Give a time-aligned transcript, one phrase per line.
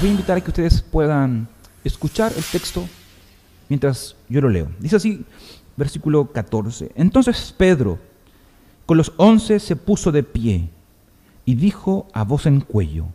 [0.00, 1.48] voy a invitar a que ustedes puedan
[1.82, 2.86] escuchar el texto
[3.68, 4.68] mientras yo lo leo.
[4.78, 5.24] Dice así,
[5.76, 6.92] versículo 14.
[6.94, 7.98] Entonces Pedro,
[8.84, 10.68] con los once, se puso de pie
[11.44, 13.06] y dijo a voz en cuello,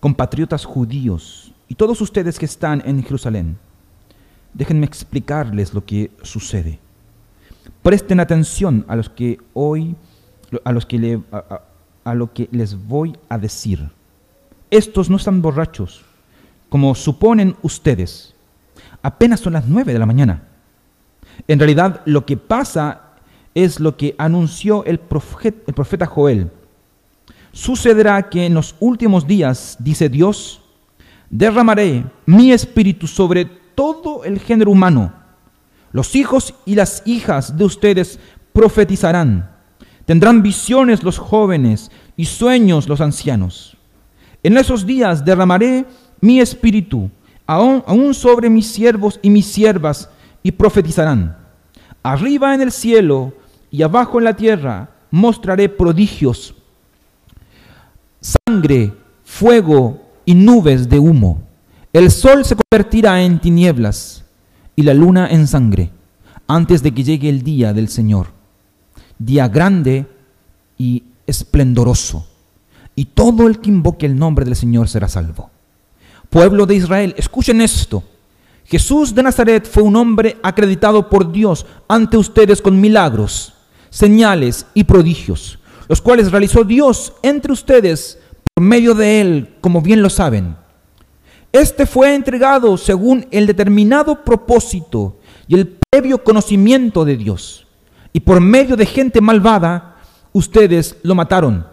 [0.00, 3.56] compatriotas judíos y todos ustedes que están en Jerusalén,
[4.54, 6.80] déjenme explicarles lo que sucede.
[7.82, 9.94] Presten atención a los que hoy,
[10.64, 11.22] a los que le,
[12.04, 13.90] a lo que les voy a decir.
[14.70, 16.02] Estos no están borrachos,
[16.68, 18.34] como suponen ustedes.
[19.02, 20.44] Apenas son las nueve de la mañana.
[21.48, 23.02] En realidad lo que pasa
[23.54, 26.50] es lo que anunció el profeta, el profeta Joel.
[27.52, 30.62] Sucederá que en los últimos días, dice Dios,
[31.30, 35.12] derramaré mi espíritu sobre todo el género humano.
[35.92, 38.20] Los hijos y las hijas de ustedes
[38.52, 39.50] profetizarán.
[40.04, 43.76] Tendrán visiones los jóvenes y sueños los ancianos.
[44.42, 45.84] En esos días derramaré
[46.20, 47.10] mi espíritu
[47.46, 50.08] aún, sobre mis siervos y mis siervas
[50.42, 51.36] y profetizarán.
[52.02, 53.34] Arriba en el cielo
[53.70, 56.54] y abajo en la tierra mostraré prodigios,
[58.20, 61.42] sangre, fuego y nubes de humo.
[61.92, 64.24] El sol se convertirá en tinieblas
[64.76, 65.90] y la luna en sangre
[66.46, 68.28] antes de que llegue el día del Señor,
[69.18, 70.06] día grande
[70.78, 72.26] y esplendoroso
[73.00, 75.48] y todo el que invoque el nombre del Señor será salvo.
[76.28, 78.04] Pueblo de Israel, escuchen esto.
[78.66, 83.54] Jesús de Nazaret fue un hombre acreditado por Dios ante ustedes con milagros,
[83.88, 88.18] señales y prodigios, los cuales realizó Dios entre ustedes
[88.52, 90.56] por medio de él, como bien lo saben.
[91.52, 97.66] Este fue entregado según el determinado propósito y el previo conocimiento de Dios.
[98.12, 99.96] Y por medio de gente malvada,
[100.34, 101.69] ustedes lo mataron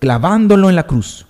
[0.00, 1.26] clavándolo en la cruz.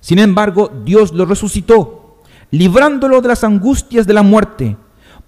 [0.00, 4.76] Sin embargo, Dios lo resucitó, librándolo de las angustias de la muerte,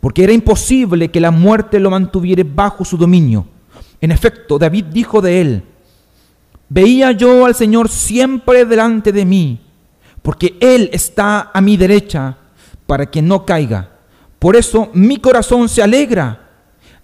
[0.01, 3.47] porque era imposible que la muerte lo mantuviera bajo su dominio.
[4.01, 5.65] En efecto, David dijo de él,
[6.71, 9.61] veía yo al Señor siempre delante de mí,
[10.23, 12.39] porque Él está a mi derecha
[12.87, 13.91] para que no caiga.
[14.39, 16.49] Por eso mi corazón se alegra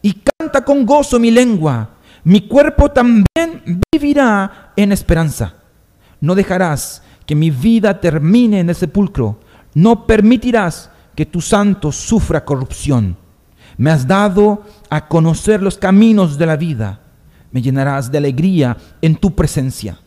[0.01, 1.91] y canta con gozo mi lengua.
[2.25, 5.55] Mi cuerpo también vivirá en esperanza.
[6.21, 9.41] No dejarás que mi vida termine en el sepulcro.
[9.75, 13.17] No permitirás que tu santo sufra corrupción.
[13.77, 17.01] Me has dado a conocer los caminos de la vida.
[17.51, 19.99] Me llenarás de alegría en tu presencia.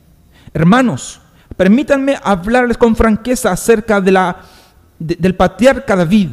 [0.54, 1.22] Hermanos,
[1.56, 4.38] permítanme hablarles con franqueza acerca de la,
[4.98, 6.30] del patriarca David,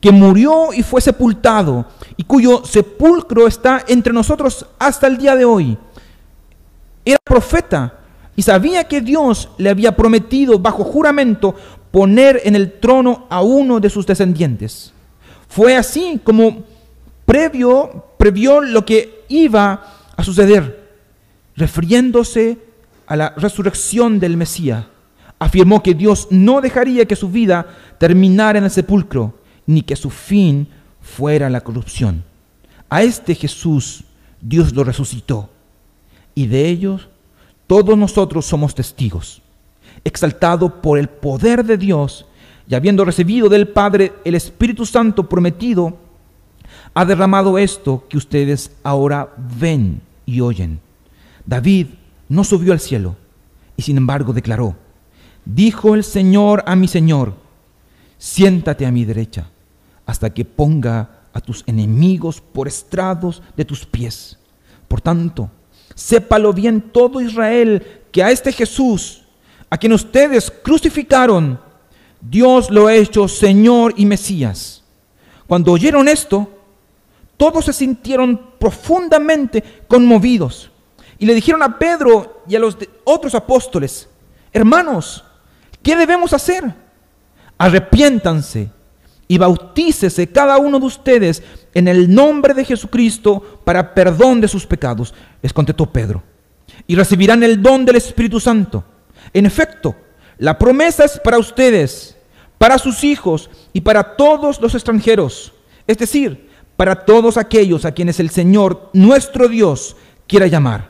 [0.00, 5.44] que murió y fue sepultado, y cuyo sepulcro está entre nosotros hasta el día de
[5.44, 5.78] hoy.
[7.06, 8.00] Era profeta
[8.34, 11.54] y sabía que Dios le había prometido bajo juramento
[11.92, 14.92] poner en el trono a uno de sus descendientes.
[15.48, 16.64] Fue así como
[17.24, 20.90] previo, previó lo que iba a suceder,
[21.54, 22.58] refiriéndose
[23.06, 24.84] a la resurrección del Mesías.
[25.38, 27.66] Afirmó que Dios no dejaría que su vida
[27.98, 30.68] terminara en el sepulcro, ni que su fin
[31.00, 32.24] fuera la corrupción.
[32.90, 34.04] A este Jesús
[34.40, 35.50] Dios lo resucitó,
[36.36, 37.08] y de ellos
[37.66, 39.42] todos nosotros somos testigos.
[40.04, 42.26] Exaltado por el poder de Dios
[42.68, 45.96] y habiendo recibido del Padre el Espíritu Santo prometido,
[46.94, 50.78] ha derramado esto que ustedes ahora ven y oyen.
[51.44, 51.88] David
[52.28, 53.16] no subió al cielo
[53.76, 54.76] y sin embargo declaró,
[55.44, 57.34] dijo el Señor a mi Señor,
[58.18, 59.48] siéntate a mi derecha
[60.04, 64.38] hasta que ponga a tus enemigos por estrados de tus pies.
[64.88, 65.50] Por tanto,
[65.96, 69.22] Sépalo bien todo Israel que a este Jesús,
[69.70, 71.58] a quien ustedes crucificaron,
[72.20, 74.84] Dios lo ha hecho Señor y Mesías.
[75.46, 76.50] Cuando oyeron esto,
[77.38, 80.70] todos se sintieron profundamente conmovidos
[81.18, 84.06] y le dijeron a Pedro y a los otros apóstoles,
[84.52, 85.24] hermanos,
[85.82, 86.74] ¿qué debemos hacer?
[87.56, 88.68] Arrepiéntanse
[89.28, 91.42] y bautícese cada uno de ustedes
[91.76, 95.12] en el nombre de Jesucristo para perdón de sus pecados,
[95.42, 96.22] les contestó Pedro.
[96.86, 98.82] Y recibirán el don del Espíritu Santo.
[99.34, 99.94] En efecto,
[100.38, 102.16] la promesa es para ustedes,
[102.56, 105.52] para sus hijos y para todos los extranjeros,
[105.86, 109.96] es decir, para todos aquellos a quienes el Señor, nuestro Dios,
[110.26, 110.88] quiera llamar.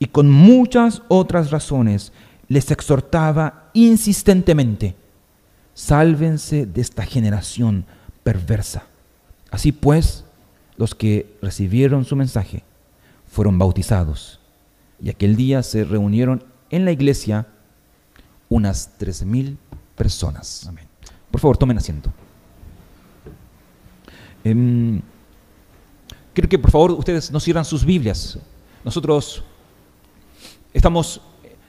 [0.00, 2.12] Y con muchas otras razones
[2.48, 4.96] les exhortaba insistentemente
[5.72, 7.86] sálvense de esta generación
[8.24, 8.89] perversa.
[9.50, 10.24] Así pues,
[10.76, 12.62] los que recibieron su mensaje
[13.26, 14.40] fueron bautizados
[15.02, 17.46] y aquel día se reunieron en la iglesia
[18.48, 19.58] unas tres mil
[19.96, 20.66] personas.
[20.66, 20.86] Amén.
[21.30, 22.10] Por favor, tomen asiento.
[24.42, 25.00] Em,
[26.34, 28.38] quiero que por favor ustedes nos cierran sus Biblias.
[28.84, 29.44] Nosotros
[30.72, 31.20] estamos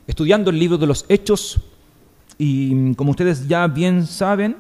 [0.07, 1.59] estudiando el libro de los Hechos
[2.37, 4.57] y como ustedes ya bien saben,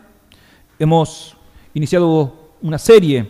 [0.77, 1.35] hemos
[1.73, 3.27] iniciado una serie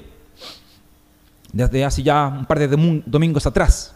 [1.51, 2.67] desde hace ya un par de
[3.05, 3.95] domingos atrás.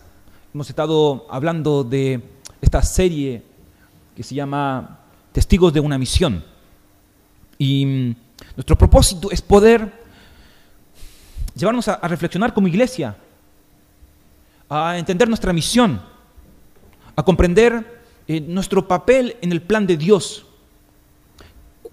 [0.53, 2.21] Hemos estado hablando de
[2.61, 3.43] esta serie
[4.15, 4.99] que se llama
[5.31, 6.43] Testigos de una misión.
[7.57, 8.15] Y mm,
[8.55, 9.91] nuestro propósito es poder
[11.55, 13.17] llevarnos a, reflexionar como iglesia,
[14.69, 16.01] a entender nuestra misión,
[17.15, 20.45] a comprender eh, nuestro papel en el plan de Dios.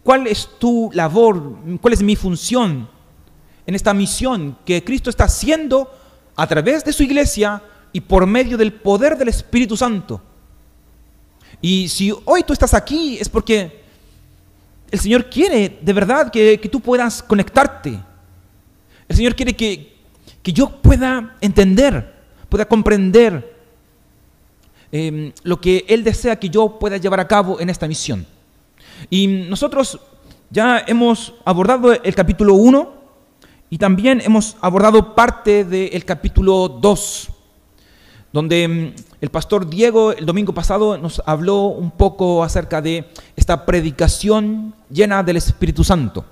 [0.03, 1.59] ¿Cuál es tu labor?
[1.81, 2.89] ¿Cuál es mi función
[3.67, 5.91] en esta misión que Cristo está haciendo
[6.37, 7.63] a través de su iglesia
[7.93, 10.21] y por medio del poder del Espíritu Santo?
[11.61, 13.83] Y si hoy tú estás aquí es porque
[14.91, 17.99] el Señor quiere de verdad que, tú puedas conectarte.
[19.09, 19.97] El Señor quiere que,
[20.45, 22.15] yo pueda entender,
[22.49, 23.57] pueda comprender
[24.91, 28.27] em, lo que Él desea que yo pueda llevar a cabo en esta misión.
[29.09, 29.99] Y nosotros
[30.51, 33.02] ya hemos abordado el capítulo 1
[33.73, 37.31] y también hemos abordado parte del capítulo 2
[38.31, 43.65] donde mm, el pastor Diego el domingo pasado nos habló un poco acerca de esta
[43.65, 46.23] predicación llena del Espíritu Santo,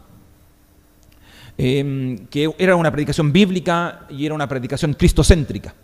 [1.56, 5.74] em, que era una predicación bíblica y era una predicación cristocéntrica.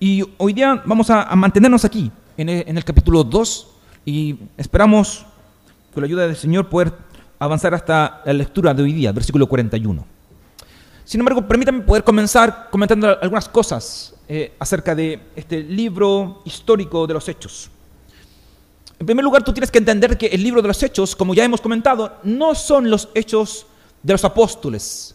[0.00, 3.68] Y hoy día vamos a, mantenernos aquí, en el, en el capítulo 2,
[4.06, 5.26] y esperamos,
[5.92, 6.94] con la ayuda del Señor, poder
[7.38, 10.13] avanzar hasta la lectura de hoy día, versículo 41.
[11.04, 17.14] Sin embargo, permítanme poder comenzar comentando algunas cosas eh, acerca de este libro histórico de
[17.14, 17.70] los hechos.
[18.98, 21.44] En primer lugar, tú tienes que entender que el libro de los hechos, como ya
[21.44, 23.66] hemos comentado, no son los hechos
[24.02, 25.14] de los apóstoles.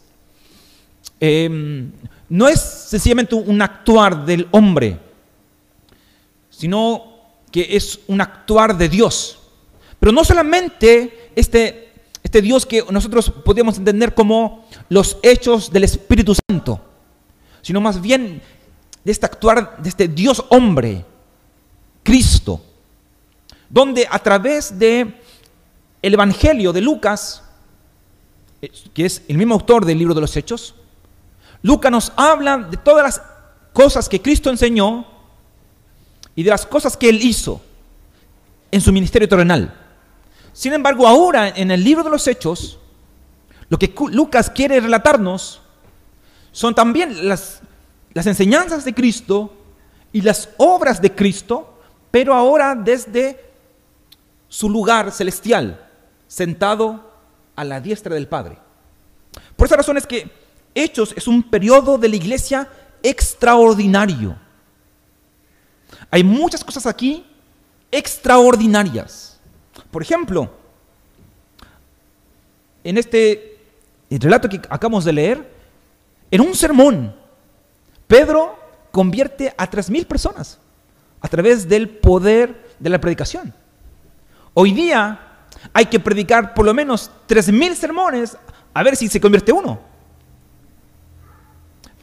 [1.20, 1.92] Em,
[2.30, 5.00] no es sencillamente un actuar del hombre,
[6.50, 7.18] sino
[7.52, 9.40] que es un actuar de Dios.
[10.00, 11.89] Pero no solamente este
[12.30, 16.80] este Dios que nosotros podríamos entender como los hechos del Espíritu Santo,
[17.64, 18.40] sino más bien
[19.04, 21.04] de este actuar de este Dios hombre,
[22.04, 22.62] Cristo,
[23.68, 25.20] donde a través de
[26.04, 27.42] el Evangelio de Lucas,
[28.94, 30.76] que es el mismo autor del libro de los Hechos,
[31.64, 33.22] Lucas nos habla de todas las
[33.74, 35.08] cosas que Cristo enseñó
[36.36, 37.60] y de las cosas que él hizo
[38.70, 39.79] en su ministerio terrenal.
[40.60, 42.80] Sin embargo, ahora en el libro de los Hechos,
[43.70, 45.62] lo que Lucas quiere relatarnos
[46.52, 47.62] son también las,
[48.14, 49.54] enseñanzas de Cristo
[50.12, 51.80] y las obras de Cristo,
[52.12, 53.40] pero ahora desde
[54.50, 55.88] su lugar celestial,
[56.28, 57.10] sentado
[57.56, 58.58] a la diestra del Padre.
[59.56, 60.30] Por esa razón es que
[60.76, 62.68] Hechos es un periodo de la iglesia
[63.02, 64.38] extraordinario.
[66.12, 67.26] Hay muchas cosas aquí
[67.94, 69.29] extraordinarias.
[69.92, 70.50] Por ejemplo,
[72.84, 73.58] en este
[74.10, 75.54] relato que acabamos de leer,
[76.32, 77.16] en un sermón,
[78.08, 78.58] Pedro
[78.92, 80.60] convierte a tres mil personas
[81.22, 83.54] a través del poder de la predicación.
[84.54, 85.20] Hoy día
[85.74, 88.38] hay que predicar por lo menos tres mil sermones
[88.74, 89.80] a ver si se convierte uno.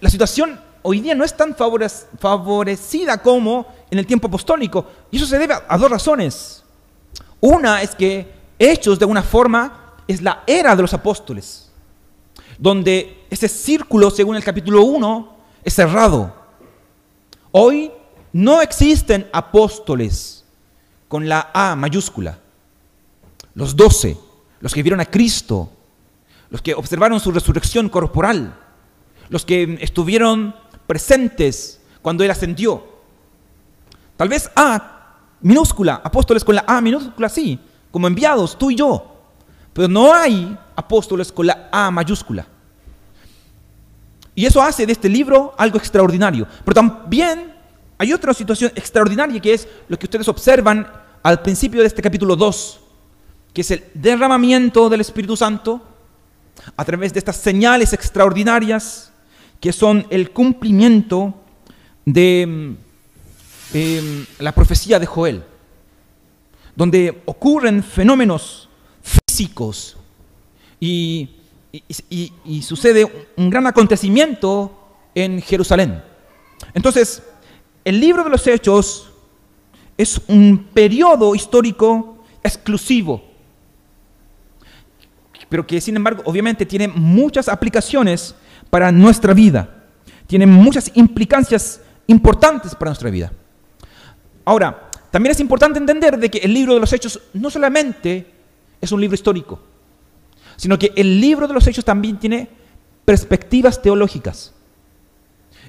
[0.01, 5.27] La situación hoy día no es tan favorecida como en el tiempo apostólico y eso
[5.27, 6.63] se debe a dos razones.
[7.41, 11.71] Una es que Hechos de una forma es la era de los apóstoles,
[12.59, 16.35] donde ese círculo, según el capítulo 1, es cerrado.
[17.53, 17.93] Hoy
[18.33, 20.45] no existen apóstoles
[21.09, 22.39] con la A mayúscula.
[23.55, 24.17] Los doce,
[24.61, 25.71] los que vieron a Cristo,
[26.51, 28.59] los que observaron su resurrección corporal,
[29.29, 30.55] los que estuvieron
[30.87, 32.85] presentes cuando Él ascendió.
[34.17, 34.96] Tal vez A
[35.41, 37.59] minúscula, apóstoles con la A minúscula, sí,
[37.91, 39.15] como enviados, tú y yo.
[39.73, 42.47] Pero no hay apóstoles con la A mayúscula.
[44.35, 46.47] Y eso hace de este libro algo extraordinario.
[46.65, 47.55] Pero también
[47.99, 50.87] hay otra situación extraordinaria que es lo que ustedes observan
[51.23, 52.81] al principio de este capítulo 2,
[53.53, 55.83] que es el derramamiento del Espíritu Santo
[56.77, 59.13] a través de estas señales extraordinarias
[59.61, 61.35] que son el cumplimiento
[62.05, 62.77] de
[63.73, 65.43] Em, la profecía de Joel,
[66.77, 68.69] donde ocurren fenómenos
[69.03, 69.97] físicos
[70.79, 71.31] y,
[72.63, 74.73] sucede un gran acontecimiento
[75.15, 76.03] en Jerusalén.
[76.73, 77.23] Entonces,
[77.85, 79.11] el libro de los Hechos
[79.99, 83.25] es un periodo histórico exclusivo.
[85.49, 88.35] pero que sin embargo obviamente tiene muchas aplicaciones
[88.69, 89.85] para nuestra vida,
[90.27, 93.33] tiene muchas implicancias importantes para nuestra vida.
[94.47, 98.33] Ahora, también es importante entender de que el libro de los Hechos no solamente
[98.81, 99.61] es un libro histórico,
[100.57, 102.49] sino que el libro de los Hechos también tiene
[103.05, 104.55] perspectivas teológicas.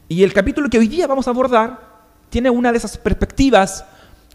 [0.07, 1.97] Y el capítulo que hoy día vamos a abordar
[2.29, 3.83] tiene una de esas perspectivas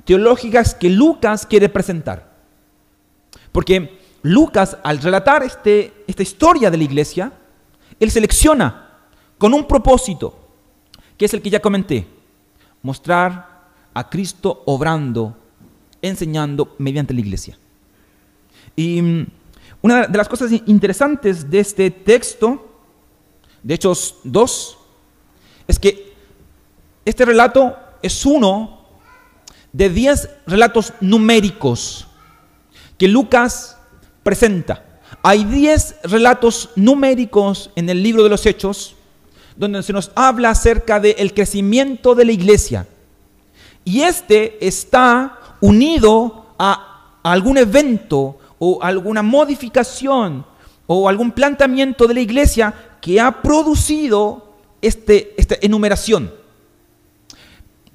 [0.05, 2.33] teológicas que Lucas quiere presentar.
[3.53, 7.33] Porque Lucas, al relatar este, esta historia de la iglesia,
[8.01, 8.91] él selecciona
[9.39, 10.37] con un propósito,
[11.17, 12.09] que es el que ya comenté,
[12.83, 13.52] mostrar
[13.95, 15.37] a Cristo obrando,
[16.01, 17.59] enseñando mediante la iglesia.
[18.77, 19.27] Y mm,
[19.83, 22.69] una de las cosas interesantes de este texto,
[23.63, 24.79] de Hechos 2,
[25.69, 26.13] es que
[27.05, 28.83] este relato es uno
[29.73, 32.07] de diez relatos numéricos
[32.99, 33.79] que Lucas
[34.23, 34.85] presenta.
[35.23, 38.97] Hay diez relatos numéricos en el libro de los Hechos
[39.57, 42.87] donde se nos habla acerca del crecimiento de la iglesia.
[43.85, 50.45] Y este está unido a algún evento o alguna modificación
[50.87, 56.33] o algún planteamiento de la iglesia que ha producido este, esta enumeración.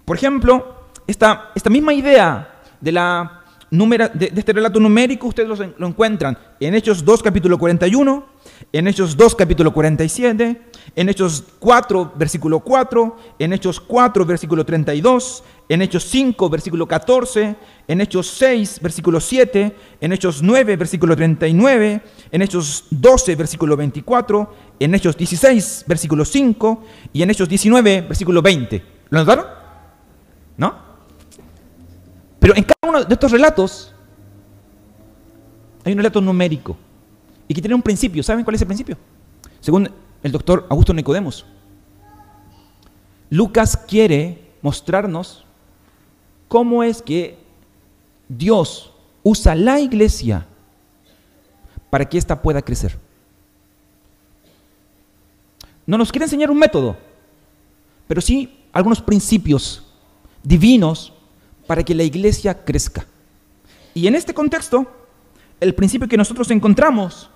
[0.03, 5.87] Por ejemplo, esta, esta misma idea de, la de, este relato numérico ustedes lo, lo,
[5.87, 8.25] encuentran en Hechos 2 capítulo 41,
[8.71, 10.61] en Hechos 2 capítulo 47,
[10.95, 17.55] en Hechos 4 versículo 4, en Hechos 4 versículo 32, en Hechos 5 versículo 14,
[17.87, 24.53] en Hechos 6 versículo 7, en Hechos 9 versículo 39, en Hechos 12 versículo 24,
[24.79, 26.83] en Hechos 16 versículo 5
[27.13, 28.83] y en Hechos 19 versículo 20.
[29.09, 29.45] ¿Lo notaron?
[30.57, 30.75] ¿No?
[32.39, 33.93] Pero en cada uno de estos relatos
[35.83, 36.77] hay un relato numérico
[37.47, 38.23] y que tiene un principio.
[38.23, 38.97] ¿Saben cuál es el principio?
[39.59, 39.89] Según
[40.23, 41.45] el doctor Augusto Nicodemos,
[43.29, 45.45] Lucas quiere mostrarnos
[46.47, 47.37] cómo es que
[48.27, 50.45] Dios usa la iglesia
[51.89, 52.97] para que ésta pueda crecer.
[55.85, 56.97] No nos quiere enseñar un método,
[58.07, 59.83] pero sí algunos principios
[60.43, 61.13] divinos
[61.65, 63.05] para que la iglesia crezca.
[63.93, 64.85] Y en este contexto,
[65.59, 67.29] el principio que nosotros encontramos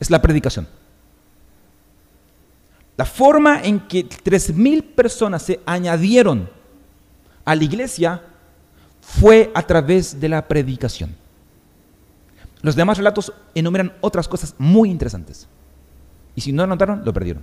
[0.00, 0.66] es la predicación.
[2.96, 6.50] La forma en que 3.000 personas se añadieron
[7.44, 8.22] a la iglesia
[9.00, 11.14] fue a través de la predicación.
[12.62, 15.48] Los demás relatos enumeran otras cosas muy interesantes.
[16.34, 17.42] Y si no lo notaron, lo perdieron.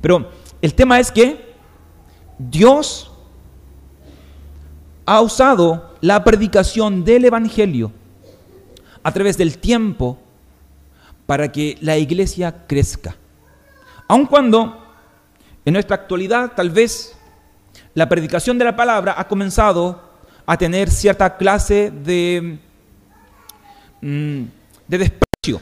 [0.00, 0.30] Pero
[0.60, 1.54] el tema es que
[2.38, 3.10] Dios
[5.06, 7.92] ha usado la predicación del Evangelio
[9.02, 10.18] a través del tiempo
[11.26, 13.16] para que la iglesia crezca.
[14.08, 14.82] Aun cuando
[15.64, 17.16] en nuestra actualidad tal vez
[17.94, 20.10] la predicación de la palabra ha comenzado
[20.46, 22.58] a tener cierta clase de,
[24.00, 24.42] mm,
[24.88, 25.60] de desprecio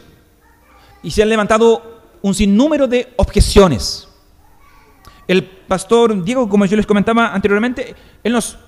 [1.02, 4.08] y se han levantado un sinnúmero de objeciones.
[5.26, 8.58] El pastor Diego, como yo les comentaba anteriormente, él nos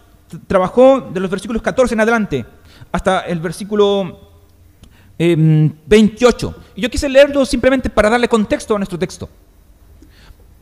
[0.46, 2.46] trabajó de los versículos 14 en adelante
[2.90, 4.32] hasta el versículo
[5.19, 6.47] 28.
[6.49, 9.28] Em, yo quise leerlo simplemente para darle contexto a nuestro texto.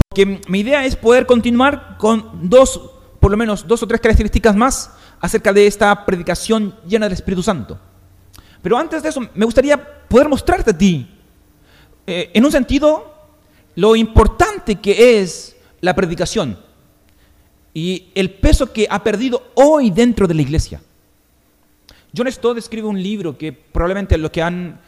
[0.09, 2.80] Porque mi idea es poder continuar con dos,
[3.21, 4.90] por lo menos dos o tres características más
[5.21, 7.78] acerca de esta predicación llena del Espíritu Santo.
[8.62, 9.78] Pero antes de eso, me gustaría
[10.09, 11.09] poder mostrarte a ti,
[12.07, 13.14] eh, en un sentido,
[13.76, 16.59] lo importante que es la predicación
[17.73, 20.83] y el peso que ha perdido hoy dentro de la iglesia.
[22.17, 24.81] John Stott escribe un libro que probablemente los que han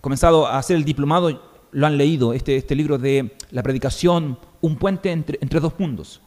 [0.00, 4.76] comenzado a hacer el diplomado lo han leído, este, este libro de la predicación, un
[4.76, 6.20] puente entre, entre dos mundos.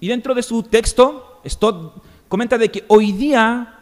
[0.00, 3.80] Y dentro de su texto, Stott comenta de que hoy día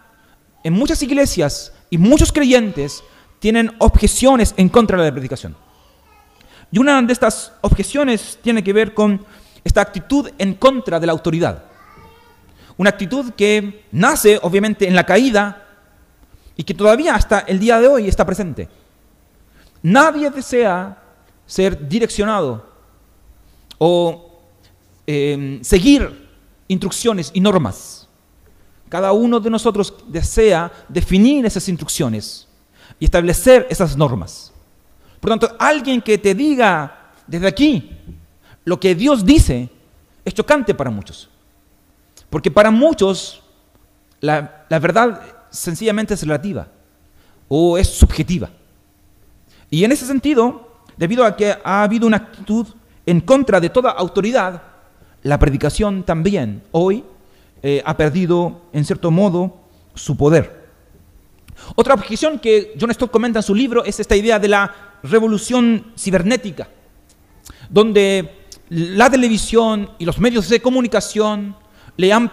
[0.63, 3.03] en muchas iglesias y muchos creyentes
[3.39, 5.57] tienen objeciones en contra de la predicación.
[6.71, 9.25] Y una de estas objeciones tiene que ver con
[9.65, 11.70] esta actitud en contra de la autoridad.
[12.81, 15.67] Una actitud que nace obviamente en la caída
[16.57, 18.71] y que todavía hasta el día de hoy está presente.
[19.83, 20.97] Nadie desea
[21.45, 22.67] ser direccionado
[23.77, 24.41] o
[25.07, 26.27] em, seguir
[26.69, 28.09] instrucciones y normas.
[28.89, 32.49] Cada uno de nosotros desea definir esas instrucciones
[32.99, 34.55] y establecer esas normas.
[35.21, 37.91] Por tanto, alguien que te diga desde aquí
[38.65, 39.69] lo que Dios dice
[40.25, 41.30] es chocante para muchos.
[42.31, 43.43] Porque para muchos
[44.21, 45.21] la, verdad
[45.51, 46.69] sencillamente es relativa
[47.49, 48.51] o es subjetiva.
[49.69, 52.67] Y en ese sentido, debido a que ha habido una actitud
[53.07, 54.63] en contra de toda autoridad,
[55.23, 57.05] la predicación también hoy
[57.63, 59.59] eh, ha perdido, en cierto modo,
[59.95, 60.61] su poder.
[61.75, 65.93] Otra objeción que John Stott comenta en su libro es esta idea de la revolución
[65.97, 66.69] cibernética,
[67.69, 71.57] donde la televisión y los medios de comunicación
[71.97, 72.31] le han,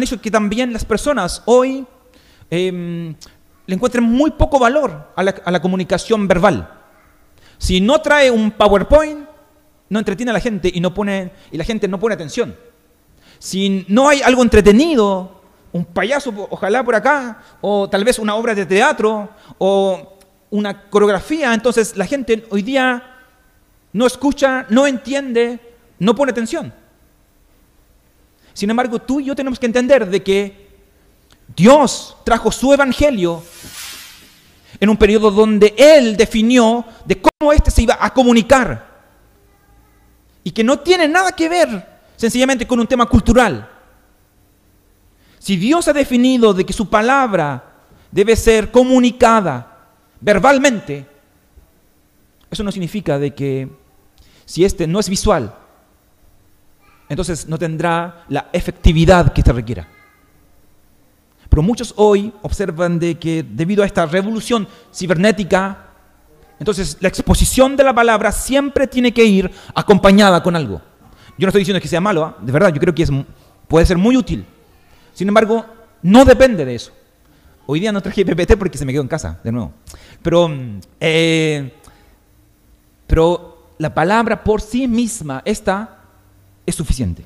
[0.00, 1.86] hecho que también las personas hoy
[2.50, 3.14] em,
[3.66, 6.68] le encuentren muy poco valor a la, a la comunicación verbal.
[7.58, 9.26] Si no trae un PowerPoint,
[9.88, 12.56] no entretiene a la gente y, no pone, y la gente no pone atención.
[13.38, 18.54] Si no hay algo entretenido, un payaso ojalá por acá, o tal vez una obra
[18.54, 20.18] de teatro, o
[20.50, 23.20] una coreografía, entonces la gente hoy día
[23.92, 25.60] no escucha, no entiende,
[25.98, 26.72] no pone atención.
[28.54, 30.68] Sin embargo, tú y yo tenemos que entender de que
[31.56, 33.42] Dios trajo su evangelio
[34.80, 38.90] en un periodo donde Él definió de cómo éste se iba a comunicar
[40.44, 43.68] y que no tiene nada que ver sencillamente con un tema cultural.
[45.38, 47.64] Si Dios ha definido de que su palabra
[48.10, 49.88] debe ser comunicada
[50.20, 51.06] verbalmente,
[52.50, 53.68] eso no significa de que
[54.44, 55.54] si este no es visual,
[57.12, 59.86] entonces no tendrá la efectividad que se requiera.
[61.48, 65.90] Pero muchos hoy observan de que debido a esta revolución cibernética,
[66.58, 70.80] entonces, la exposición de la palabra siempre tiene que ir acompañada con algo.
[71.36, 72.36] Yo no estoy diciendo que sea malo, ¿ah?
[72.40, 73.10] de verdad, yo creo que es,
[73.66, 74.46] puede ser muy útil.
[75.12, 75.66] Sin embargo,
[76.02, 76.92] no depende de eso.
[77.66, 79.72] Hoy día no traje PPT porque se me quedó en casa, de nuevo.
[80.22, 80.50] Pero,
[81.00, 81.74] eh,
[83.08, 86.01] pero la palabra por sí misma, esta,
[86.66, 87.24] es suficiente.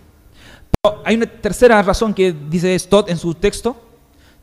[0.82, 3.76] Pero hay una tercera razón que dice Stott en su texto,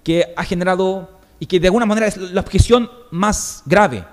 [0.04, 4.06] que ha generado y que de alguna manera es la objeción más grave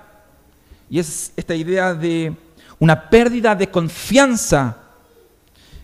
[0.91, 2.35] y es esta idea de
[2.77, 4.77] una pérdida de confianza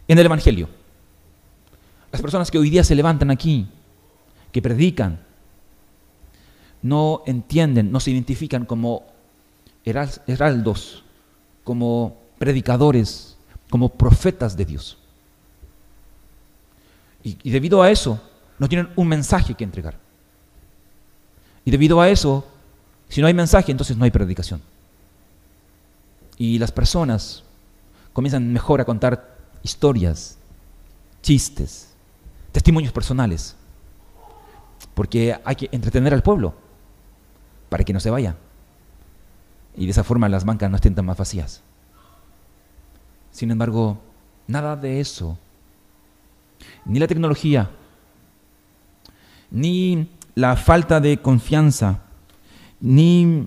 [0.05, 0.67] en el Evangelio.
[2.11, 3.67] Las personas que hoy día se levantan aquí,
[4.51, 5.19] que predican,
[6.81, 9.05] no entienden, no se identifican como
[9.85, 11.05] heraldos,
[11.63, 13.36] como predicadores,
[13.69, 14.97] como profetas de Dios.
[17.23, 18.21] Y, debido a eso,
[18.57, 19.95] no tienen un mensaje que entregar.
[21.65, 22.47] Y debido a eso,
[23.09, 24.61] si no hay mensaje, entonces no hay predicación.
[26.37, 27.43] Y las personas
[28.13, 30.37] comienzan mejor a contar historias,
[31.21, 31.89] chistes,
[32.53, 33.55] testimonios personales,
[34.93, 36.55] porque hay que entretener al pueblo
[37.69, 38.37] para que no se vaya.
[39.75, 41.61] Y de esa forma las bancas no estén tan más vacías.
[43.37, 43.99] Sin embargo,
[44.47, 45.37] nada de eso,
[46.85, 47.69] ni la tecnología,
[49.51, 51.99] ni la falta de confianza,
[52.81, 53.45] ni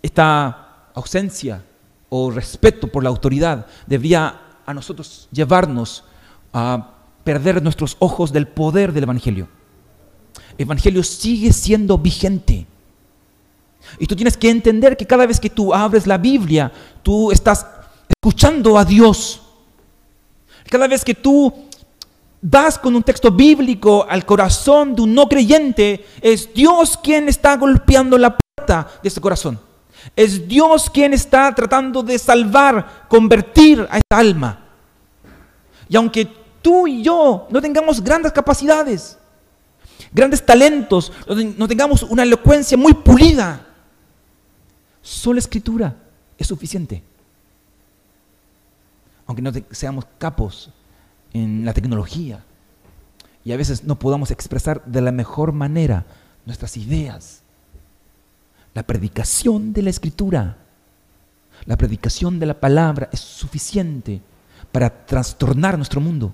[0.00, 1.64] esta ausencia
[2.08, 6.04] o respeto por la autoridad debería a nosotros llevarnos
[6.52, 6.90] a
[7.24, 9.48] perder nuestros ojos del poder del Evangelio.
[10.56, 12.64] El Evangelio sigue siendo vigente.
[13.98, 16.70] Y tú tienes que entender que cada vez que tú abres la Biblia,
[17.02, 17.66] tú estás
[18.08, 19.40] escuchando a Dios.
[20.70, 21.52] Cada vez que tú
[22.40, 27.56] vas con un texto bíblico al corazón de un no creyente, es Dios quien está
[27.56, 29.58] golpeando la puerta de ese corazón.
[30.14, 34.60] Es Dios quien está tratando de salvar, convertir a esta alma.
[35.88, 36.26] Y aunque
[36.60, 39.18] tú y yo no tengamos grandes capacidades,
[40.12, 41.12] grandes talentos,
[41.56, 43.66] no tengamos una elocuencia muy pulida,
[45.00, 45.96] solo escritura
[46.36, 47.02] es suficiente.
[49.26, 50.70] Aunque no seamos capos
[51.32, 52.44] en la tecnología
[53.44, 56.06] y a veces no podamos expresar de la mejor manera
[56.46, 57.42] nuestras ideas,
[58.74, 60.58] la predicación de la escritura,
[61.66, 64.20] la predicación de la palabra es suficiente
[64.72, 66.32] para trastornar nuestro mundo,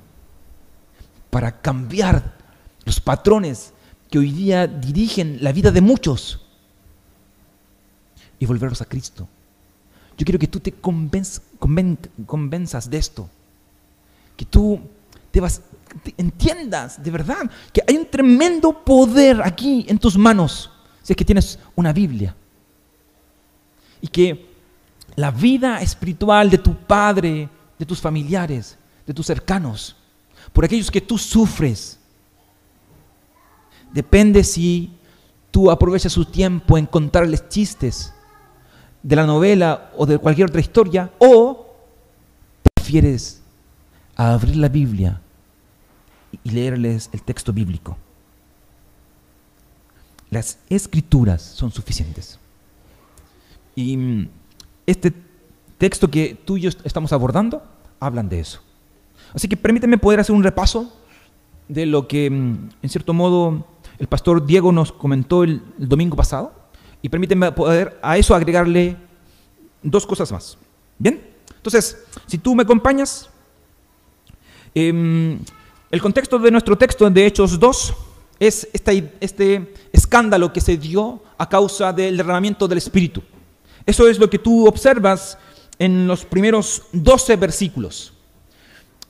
[1.30, 2.34] para cambiar
[2.84, 3.72] los patrones
[4.10, 6.40] que hoy día dirigen la vida de muchos
[8.38, 9.28] y volverlos a Cristo.
[10.20, 11.40] Yo quiero que tú te convenzas
[12.90, 13.26] de esto,
[14.36, 14.78] que tú
[15.30, 15.62] te vas,
[16.18, 20.70] entiendas de verdad que hay un tremendo poder aquí en tus manos
[21.02, 22.36] si es que tienes una Biblia.
[24.02, 24.46] Y que
[25.16, 29.96] la vida espiritual de tu padre, de tus familiares, de tus cercanos,
[30.52, 31.98] por aquellos que tú sufres,
[33.90, 34.92] depende si
[35.50, 38.12] tú aprovechas su tiempo en contarles chistes
[39.02, 41.66] de la novela o de cualquier otra historia, o
[42.74, 43.42] prefieres
[44.16, 45.20] abrir la Biblia
[46.44, 47.96] y leerles el texto bíblico.
[50.30, 52.38] Las escrituras son suficientes.
[53.74, 54.28] Y mm,
[54.86, 55.12] este
[55.78, 57.62] texto que tú y yo estamos abordando
[57.98, 58.60] hablan de eso.
[59.34, 60.92] Así que permíteme poder hacer un repaso
[61.68, 63.66] de lo que, mm, en cierto modo,
[63.98, 66.52] el pastor Diego nos comentó el, domingo pasado.
[67.02, 68.96] Y permíteme poder a eso agregarle
[69.82, 70.58] dos cosas más.
[70.98, 71.20] ¿Bien?
[71.56, 73.28] Entonces, si tú me acompañas,
[74.74, 75.38] em,
[75.90, 77.94] el contexto de nuestro texto de Hechos 2
[78.38, 83.22] es este escándalo que se dio a causa del derramamiento del Espíritu.
[83.84, 85.38] Eso es lo que tú observas
[85.78, 88.12] en los primeros 12 versículos.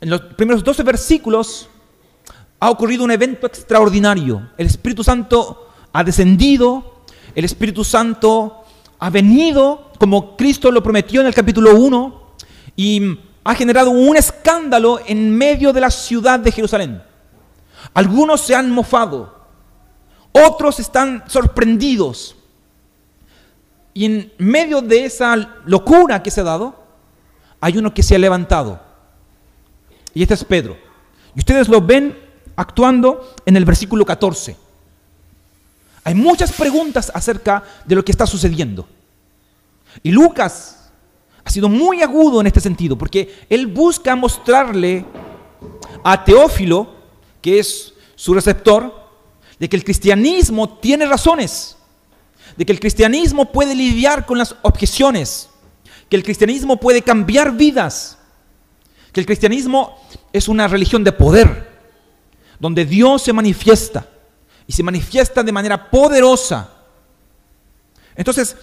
[0.00, 1.68] En los primeros 12 versículos
[2.58, 4.50] ha ocurrido un evento extraordinario.
[4.56, 6.99] El Espíritu Santo ha descendido,
[7.34, 8.64] el Espíritu Santo
[8.98, 12.20] ha venido como Cristo lo prometió en el capítulo 1
[12.76, 17.02] y ha generado un escándalo en medio de la ciudad de Jerusalén.
[17.94, 19.46] Algunos se han mofado,
[20.32, 22.36] otros están sorprendidos.
[23.92, 26.82] Y en medio de esa locura que se ha dado,
[27.60, 28.80] hay uno que se ha levantado.
[30.14, 30.76] Y este es Pedro.
[31.34, 32.16] Y ustedes lo ven
[32.56, 34.56] actuando en el versículo 14.
[36.10, 38.88] Hay muchas preguntas acerca de lo que está sucediendo.
[40.02, 40.90] Y Lucas
[41.44, 45.04] ha sido muy agudo en este sentido, porque él busca mostrarle
[46.02, 46.96] a Teófilo,
[47.40, 48.92] que es su receptor,
[49.60, 51.76] de que el cristianismo tiene razones,
[52.56, 55.48] de que el cristianismo puede lidiar con las objeciones,
[56.08, 58.18] que el cristianismo puede cambiar vidas,
[59.12, 59.96] que el cristianismo
[60.32, 61.70] es una religión de poder,
[62.58, 64.08] donde Dios se manifiesta
[64.70, 66.70] y se manifiesta de manera poderosa.
[68.14, 68.56] Entonces,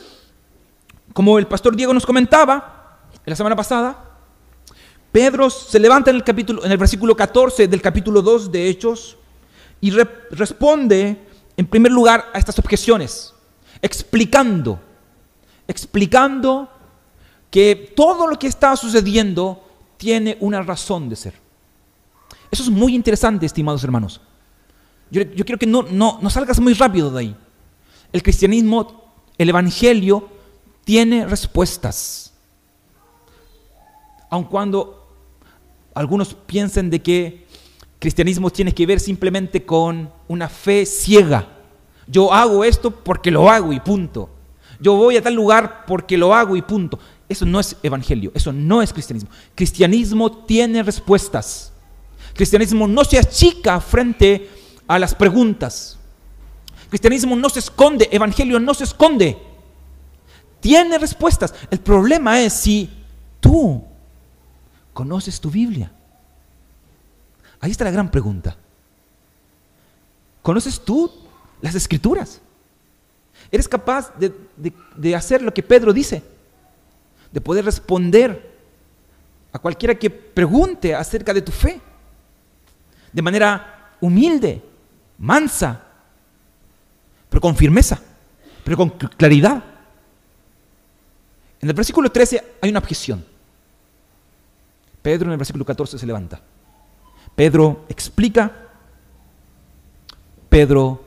[1.11, 4.05] como el pastor Diego nos comentaba en la semana pasada,
[5.11, 9.17] Pedro se levanta en el, capítulo, en el versículo 14 del capítulo 2 de Hechos
[9.81, 9.91] y
[10.31, 13.33] responde en primer lugar a estas objeciones,
[13.81, 14.79] explicando,
[15.67, 16.69] explicando
[17.51, 19.61] que todo lo que está sucediendo
[19.97, 21.33] tiene una razón de ser.
[22.49, 24.21] Eso es muy interesante, estimados hermanos.
[25.09, 27.35] Yo, quiero que no, no, no salgas muy rápido de ahí.
[28.11, 30.29] El cristianismo, el evangelio,
[30.83, 32.33] tiene respuestas.
[34.29, 35.07] Aun cuando
[35.93, 37.45] algunos piensen de que
[37.99, 41.47] cristianismo tiene que ver simplemente con una fe ciega.
[42.07, 44.29] Yo hago esto porque lo hago y punto.
[44.79, 46.99] Yo voy a tal lugar porque lo hago y punto.
[47.27, 49.29] Eso no es evangelio, eso no es cristianismo.
[49.55, 51.73] Cristianismo tiene respuestas.
[52.33, 54.49] Cristianismo no se achica frente
[54.87, 55.97] a las preguntas.
[56.89, 59.37] Cristianismo no se esconde, evangelio no se esconde.
[60.59, 61.53] Tiene respuestas.
[61.69, 62.89] El problema es si
[63.39, 63.83] tú
[64.93, 65.91] conoces tu Biblia.
[67.59, 68.55] Ahí está la gran pregunta.
[70.41, 71.11] ¿Conoces tú
[71.61, 72.39] las escrituras?
[73.51, 74.33] ¿Eres capaz de,
[74.95, 76.23] de hacer lo que Pedro dice?
[77.31, 78.55] De poder responder
[79.51, 81.81] a cualquiera que pregunte acerca de tu fe
[83.11, 84.61] de manera humilde,
[85.19, 85.83] mansa,
[87.29, 87.99] pero con firmeza,
[88.63, 89.63] pero con claridad.
[91.59, 93.25] En el versículo 13 hay una objeción.
[95.01, 96.41] Pedro en el versículo 14 se levanta.
[97.35, 98.51] Pedro explica,
[100.49, 101.03] Pedro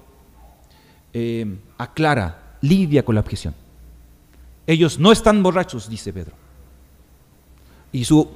[1.12, 3.55] eh, aclara, lidia con la objeción.
[4.66, 6.35] Ellos no están borrachos, dice Pedro.
[7.92, 8.29] Y su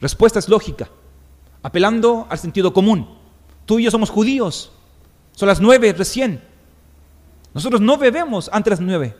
[0.00, 0.88] respuesta es lógica
[1.62, 3.08] apelando al sentido común.
[3.64, 4.72] Tú y yo somos judíos.
[5.42, 6.40] Son las nueve recién.
[7.52, 9.16] Nosotros no bebemos antes de las nueve.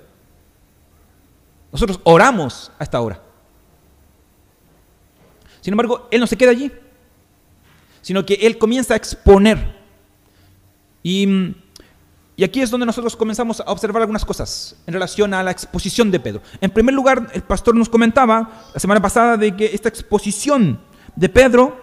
[1.72, 3.20] Nosotros oramos a esta hora.
[5.62, 6.70] Sin embargo, Él no se queda allí,
[8.02, 9.74] sino que Él comienza a exponer.
[11.02, 11.56] Y,
[12.36, 16.12] y, aquí es donde nosotros comenzamos a observar algunas cosas en relación a la exposición
[16.12, 16.40] de Pedro.
[16.60, 20.78] En primer lugar, el pastor nos comentaba la semana pasada de que esta exposición
[21.16, 21.82] de Pedro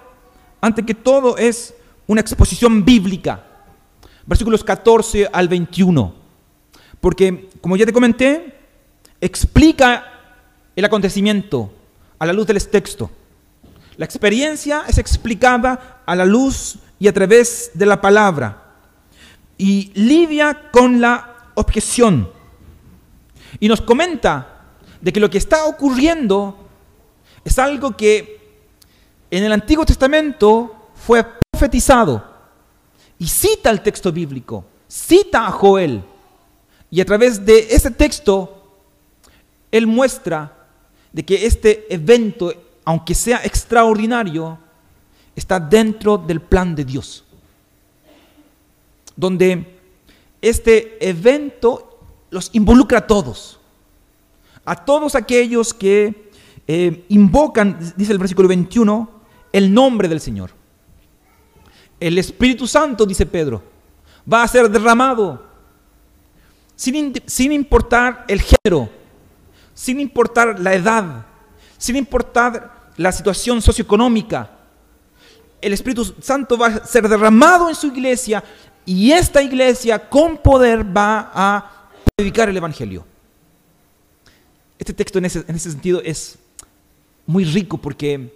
[0.62, 1.73] ante que todo es
[2.08, 3.47] una exposición bíblica.
[4.30, 6.13] Versículos 14 al 21.
[7.02, 8.54] Porque, como ya te comenté,
[9.20, 10.06] explica
[10.76, 11.74] el acontecimiento
[12.20, 13.10] a la luz del texto.
[13.98, 18.65] La experiencia es explicada a la luz y a través de la palabra.
[19.58, 22.30] Y lidia con la objeción.
[23.60, 26.70] Y nos comenta de que lo que está ocurriendo
[27.44, 28.62] es algo que
[29.32, 32.29] en el Antiguo Testamento fue profetizado
[33.19, 36.01] y cita el texto bíblico, cita a Joel.
[36.89, 38.79] Y a través de ese texto,
[39.71, 40.67] él muestra
[41.12, 42.51] de que este evento,
[42.86, 44.58] aunque sea extraordinario,
[45.36, 47.25] está dentro del plan de Dios.
[49.15, 49.77] Donde
[50.41, 51.99] este evento
[52.32, 53.58] los involucra a todos.
[54.65, 56.29] a todos aquellos que
[56.67, 59.10] eh, invocan, dice el versículo 21,
[59.51, 60.51] el nombre del Señor.
[61.99, 63.62] El Espíritu Santo, dice Pedro,
[64.31, 65.43] va a ser derramado
[66.75, 68.89] sin, sin importar el género,
[69.73, 71.25] sin importar la edad,
[71.77, 74.49] sin importar la situación socioeconómica.
[75.62, 78.43] El Espíritu Santo va a ser derramado en su iglesia
[78.85, 83.05] y esta iglesia con poder va a predicar el Evangelio.
[84.79, 86.39] Este texto en ese, sentido es
[87.25, 88.33] muy rico porque,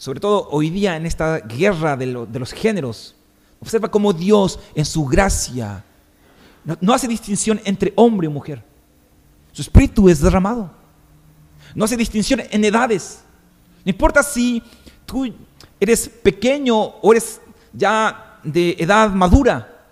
[0.00, 3.14] sobre todo hoy día en esta guerra de, los géneros,
[3.60, 5.84] observa cómo Dios en su gracia
[6.64, 8.64] no, hace distinción entre hombre y mujer.
[9.52, 10.70] Su espíritu es derramado.
[11.74, 13.22] No hace distinción en edades.
[13.84, 14.62] No importa si
[15.04, 15.30] tú
[15.78, 17.38] eres pequeño o eres
[17.70, 19.84] ya de edad madura.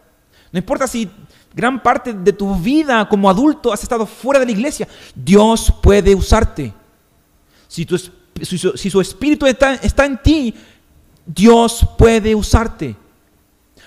[0.51, 1.11] No importa si
[1.55, 4.89] gran parte de tu vida como adulto has estado fuera de la iglesia.
[5.15, 6.73] Dios puede usarte.
[7.67, 7.87] Si,
[8.45, 10.55] si, su espíritu está, está en ti,
[11.27, 12.97] Dios puede usarte.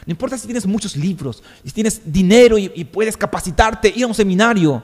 [0.06, 4.16] No importa si tienes muchos libros, si tienes dinero y, puedes capacitarte, ir a un
[4.16, 4.84] seminario,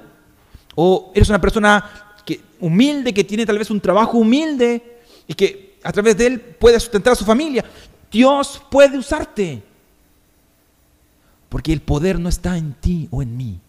[0.76, 1.84] o eres una persona
[2.26, 6.40] que, humilde, que tiene tal vez un trabajo humilde y que a través de él
[6.40, 7.66] puede sustentar a su familia.
[8.12, 9.64] Dios puede usarte.
[11.50, 13.60] Porque el poder no está en ti o en mí.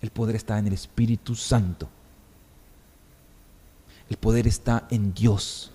[0.00, 1.88] El poder está en el Espíritu Santo.
[4.12, 5.70] El poder está en Dios.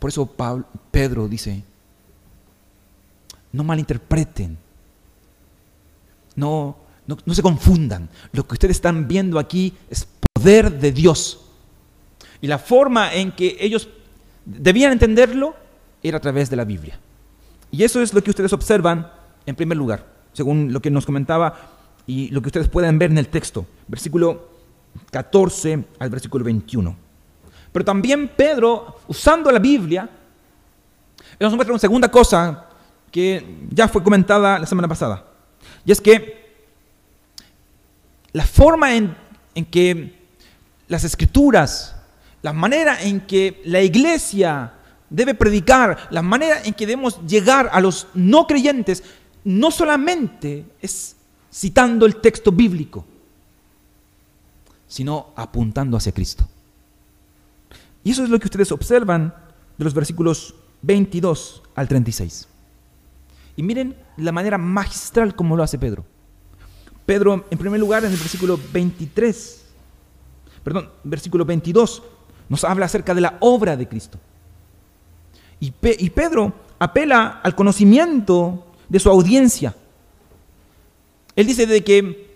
[0.00, 0.28] Por eso
[0.90, 1.62] Pedro dice,
[3.52, 4.58] no malinterpreten,
[6.34, 8.08] no, no, no se confundan.
[8.32, 11.42] Lo que ustedes están viendo aquí es poder de Dios.
[12.40, 13.88] Y la forma en que ellos
[14.44, 15.54] debían entenderlo
[16.02, 16.98] era a través de la Biblia.
[17.70, 19.12] Y eso es lo que ustedes observan
[19.46, 21.54] en primer lugar, según lo que nos comentaba
[22.04, 24.58] y lo que ustedes pueden ver en el texto, versículo
[25.10, 26.96] 14 al versículo 21.
[27.72, 30.08] Pero también Pedro, usando la Biblia,
[31.38, 32.66] nos muestra una segunda cosa
[33.10, 35.24] que ya fue comentada la semana pasada.
[35.84, 36.40] Y es que
[38.32, 39.16] la forma en,
[39.54, 40.14] en que
[40.88, 41.96] las escrituras,
[42.42, 44.74] la manera en que la iglesia
[45.08, 49.02] debe predicar, la manera en que debemos llegar a los no creyentes,
[49.44, 51.16] no solamente es
[51.52, 53.04] citando el texto bíblico,
[54.90, 56.46] sino apuntando hacia Cristo.
[58.02, 59.32] Y eso es lo que ustedes observan
[59.78, 62.48] de los versículos 22 al 36.
[63.56, 66.04] Y miren la manera magistral como lo hace Pedro.
[67.06, 69.64] Pedro, en primer lugar, en el versículo 23,
[70.64, 72.02] perdón, versículo 22,
[72.48, 74.18] nos habla acerca de la obra de Cristo.
[75.60, 79.76] Y, Pedro apela al conocimiento de su audiencia.
[81.36, 82.29] Él dice de que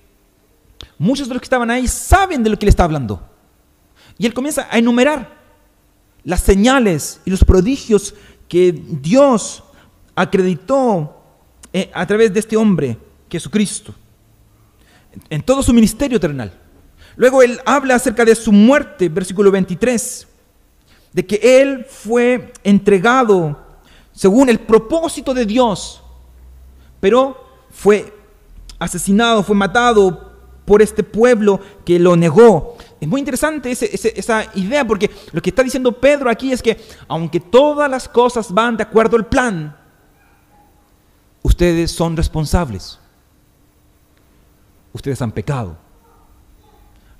[0.98, 3.22] muchos de los que estaban ahí saben de lo que le está hablando.
[4.18, 5.42] Y él comienza a enumerar
[6.22, 8.14] las señales y los prodigios
[8.48, 9.62] que Dios
[10.14, 11.22] acreditó
[11.72, 12.96] eh, a través de este hombre,
[13.28, 13.94] Jesucristo,
[15.28, 16.52] en todo su ministerio terrenal.
[17.16, 20.28] Luego él habla acerca de su muerte, versículo 23
[21.14, 23.56] de que Él fue entregado
[24.12, 26.02] según el propósito de Dios,
[27.00, 28.12] pero fue
[28.78, 30.33] asesinado, fue matado
[30.64, 32.76] por este pueblo que lo negó.
[33.00, 37.40] Es muy interesante esa idea porque lo que está diciendo Pedro aquí es que aunque
[37.40, 39.76] todas las cosas van de acuerdo al plan,
[41.42, 42.98] ustedes son responsables.
[44.92, 45.76] Ustedes han pecado.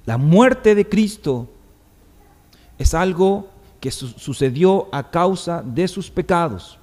[0.07, 1.49] La muerte de Cristo
[2.79, 6.79] es algo que sucedió a causa de sus pecados.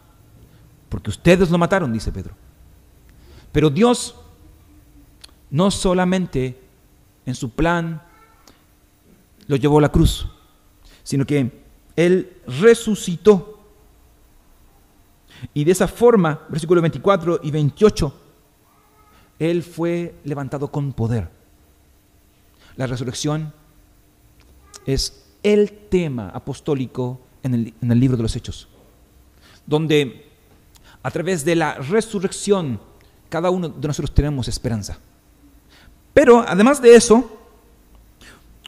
[0.90, 2.36] Porque ustedes lo mataron, dice Pedro.
[3.52, 4.16] Pero Dios
[5.52, 6.60] no solamente
[7.26, 8.02] en su plan
[9.48, 10.28] lo llevó a la cruz,
[11.04, 11.52] sino que
[11.96, 13.60] Él resucitó.
[15.54, 18.14] Y de esa forma, versículos 24 y 28,
[19.40, 21.30] Él fue levantado con poder.
[22.78, 23.54] La resurrección
[24.86, 28.68] es el tema apostólico en el, libro de los Hechos,
[29.66, 30.30] donde
[31.04, 32.80] a través de la resurrección
[33.30, 35.00] cada uno de nosotros tenemos esperanza.
[36.14, 37.42] Pero además de eso,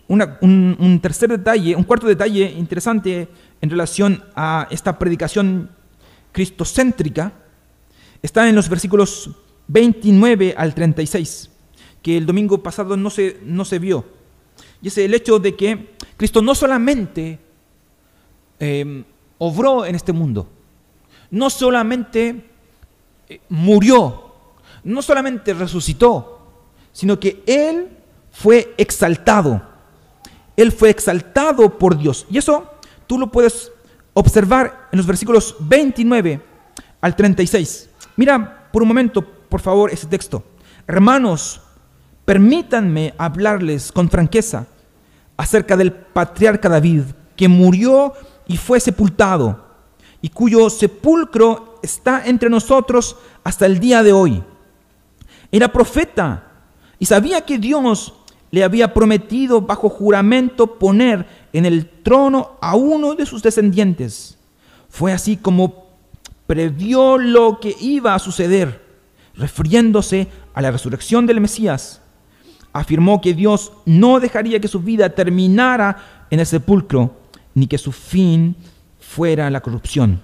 [0.08, 3.28] un, tercer detalle, un cuarto detalle interesante
[3.62, 5.70] en relación a esta predicación
[6.32, 7.34] cristocéntrica
[8.22, 9.32] está en los versículos
[9.68, 11.50] 29 al 36,
[12.02, 14.06] que el domingo pasado no se, no se vio.
[14.82, 17.40] Y es el hecho de que Cristo no solamente
[18.60, 19.04] em,
[19.38, 20.50] obró en este mundo,
[21.32, 22.46] no solamente
[23.30, 24.34] eh, murió,
[24.84, 26.43] no solamente resucitó,
[26.94, 27.90] sino que Él
[28.32, 29.62] fue exaltado.
[30.56, 32.26] Él fue exaltado por Dios.
[32.30, 32.72] Y eso
[33.08, 33.72] tú lo puedes
[34.14, 36.42] observar en los versículos 29
[37.02, 37.90] al 36.
[38.16, 40.44] Mira por un momento, por favor, ese texto.
[40.88, 41.62] Hermanos,
[42.26, 44.68] permítanme hablarles con franqueza
[45.36, 47.04] acerca del patriarca David,
[47.36, 48.14] que murió
[48.48, 49.66] y fue sepultado,
[50.22, 54.44] y cuyo sepulcro está entre nosotros hasta el día de hoy.
[55.52, 56.53] Era profeta
[57.00, 58.14] y sabía que Dios
[58.52, 64.38] le había prometido bajo juramento poner en el trono a uno de sus descendientes.
[64.90, 65.88] Fue así como
[66.46, 68.84] previó lo que iba a suceder,
[69.36, 72.02] refiriéndose a la resurrección del Mesías.
[72.74, 77.16] Afirmó que Dios no dejaría que su vida terminara en el sepulcro,
[77.56, 78.56] ni que su fin
[79.00, 80.22] fuera la corrupción.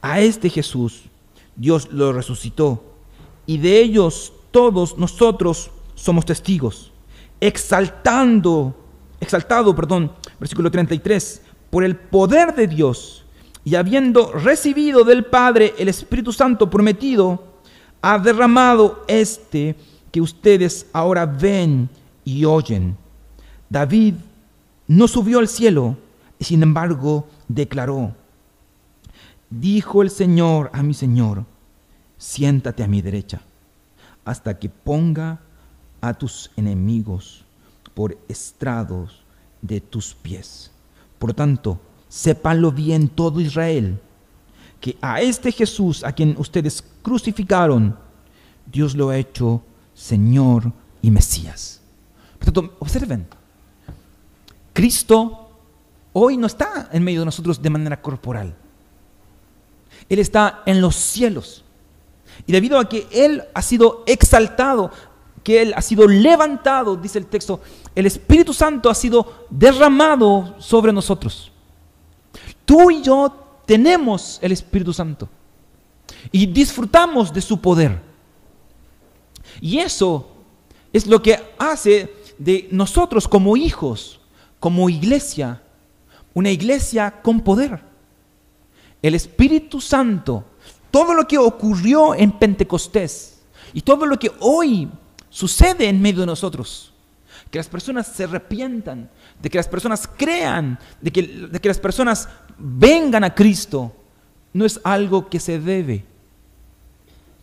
[0.00, 1.04] A este Jesús
[1.56, 2.84] Dios lo resucitó,
[3.46, 6.92] y de ellos todos nosotros somos testigos
[7.40, 8.74] exaltando,
[9.20, 13.24] exaltado, perdón, versículo 33, por el poder de Dios
[13.64, 17.56] y habiendo recibido del Padre el Espíritu Santo prometido,
[18.00, 19.76] ha derramado este
[20.12, 21.88] que ustedes ahora ven
[22.24, 22.96] y oyen.
[23.68, 24.14] David
[24.86, 25.96] no subió al cielo,
[26.38, 28.14] y sin embargo declaró,
[29.50, 31.44] dijo el Señor a mi Señor,
[32.18, 33.40] siéntate a mi derecha,
[34.24, 35.40] hasta que ponga
[36.08, 37.44] a tus enemigos
[37.94, 39.22] por estrados
[39.62, 40.70] de tus pies.
[41.18, 44.00] Por tanto, sépanlo bien todo Israel,
[44.80, 47.96] que a este Jesús a quien ustedes crucificaron,
[48.70, 49.62] Dios lo ha hecho
[49.94, 51.80] Señor y Mesías.
[52.38, 53.26] Por tanto, observen,
[54.72, 55.50] Cristo
[56.12, 58.54] hoy no está en medio de nosotros de manera corporal.
[60.08, 61.64] Él está en los cielos.
[62.46, 64.90] Y debido a que Él ha sido exaltado,
[65.46, 67.60] que Él ha sido levantado, dice el texto,
[67.94, 71.52] el Espíritu Santo ha sido derramado sobre nosotros.
[72.64, 75.28] Tú y yo tenemos el Espíritu Santo
[76.32, 78.02] y disfrutamos de su poder.
[79.60, 80.26] Y eso
[80.92, 84.18] es lo que hace de nosotros como hijos,
[84.58, 85.62] como iglesia,
[86.34, 87.84] una iglesia con poder.
[89.00, 90.42] El Espíritu Santo,
[90.90, 94.90] todo lo que ocurrió en Pentecostés y todo lo que hoy
[95.36, 96.94] sucede en medio de nosotros.
[97.50, 99.10] Que las personas se arrepientan,
[99.42, 103.94] de que las personas crean, de que, de que las personas vengan a Cristo,
[104.54, 106.06] no es algo que se debe,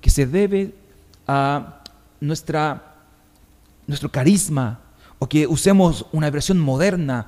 [0.02, 0.74] que se debe
[1.28, 1.84] a
[2.20, 2.96] nuestra,
[3.86, 4.80] nuestro carisma,
[5.20, 7.28] o que usemos una versión moderna,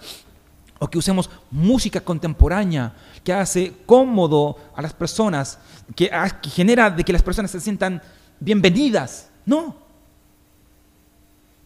[0.80, 2.91] o que usemos música contemporánea
[3.23, 5.60] que hace cómodo a las personas,
[5.95, 6.10] que,
[6.41, 8.01] que genera de que las personas se sientan
[8.39, 9.30] bienvenidas.
[9.45, 9.85] No,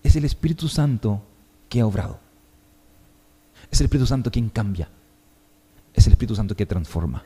[0.09, 1.21] es el Espíritu Santo
[1.69, 2.19] que ha obrado.
[3.69, 4.89] Es el Espíritu Santo quien cambia.
[5.93, 7.23] Es el Espíritu Santo que transforma.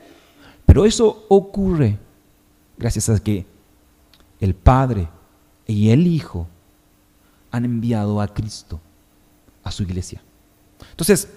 [0.66, 1.98] Pero eso ocurre
[2.76, 3.46] gracias a que
[4.38, 5.08] el Padre
[5.66, 6.46] y el Hijo
[7.50, 8.80] han enviado a Cristo
[9.62, 10.20] a su iglesia.
[10.90, 11.30] Entonces,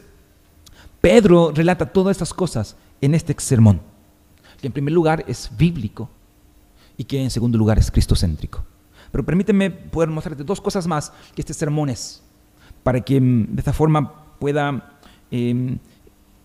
[1.00, 3.80] Pedro relata todas estas cosas en este sermón,
[4.60, 6.10] que en primer lugar es bíblico
[6.98, 8.66] y que en segundo lugar es cristocéntrico.
[9.12, 12.22] Pero permíteme poder mostrarte dos cosas más que este sermón es,
[12.84, 15.00] para que mm, de esta forma pueda
[15.32, 15.78] em,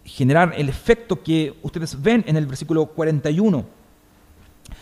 [0.05, 3.65] generar el efecto que ustedes ven en el versículo 41,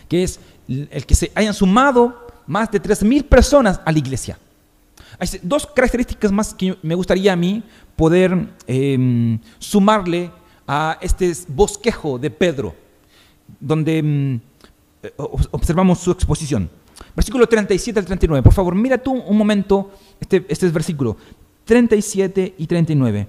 [0.07, 4.37] que es el que se hayan sumado más de 3.000 personas a la iglesia.
[5.19, 7.63] Hay dos características más que me gustaría a mí
[7.95, 10.31] poder em, sumarle
[10.67, 12.75] a este bosquejo de Pedro,
[13.59, 14.41] donde mm,
[15.03, 15.13] eh,
[15.51, 16.69] observamos su exposición.
[17.15, 18.43] Versículo 37 al 39.
[18.43, 21.17] Por favor, mira tú un momento este, este es versículo
[21.65, 23.27] 37 y 39.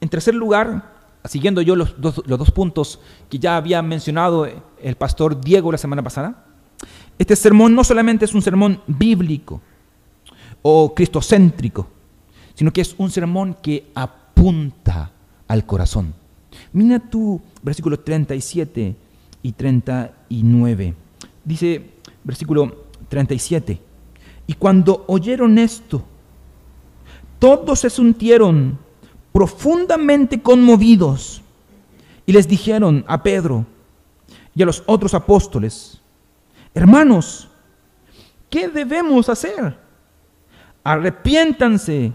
[0.00, 0.92] En tercer lugar,
[1.24, 4.46] siguiendo yo los dos, los dos puntos que ya había mencionado
[4.82, 6.44] el pastor Diego la semana pasada,
[7.18, 9.60] este sermón no solamente es un sermón bíblico
[10.62, 11.88] o cristocéntrico,
[12.54, 15.12] sino que es un sermón que apunta
[15.48, 16.14] al corazón.
[16.72, 18.96] Mira tú versículos 37
[19.42, 20.94] y 39.
[21.44, 21.93] Dice,
[22.24, 23.80] versículo 37.
[24.46, 26.02] Y cuando oyeron esto,
[27.38, 28.78] todos se sintieron
[29.32, 31.42] profundamente conmovidos
[32.26, 33.66] y les dijeron a Pedro
[34.54, 36.00] y a los otros apóstoles,
[36.72, 37.48] hermanos,
[38.48, 39.76] ¿qué debemos hacer?
[40.82, 42.12] Arrepiéntanse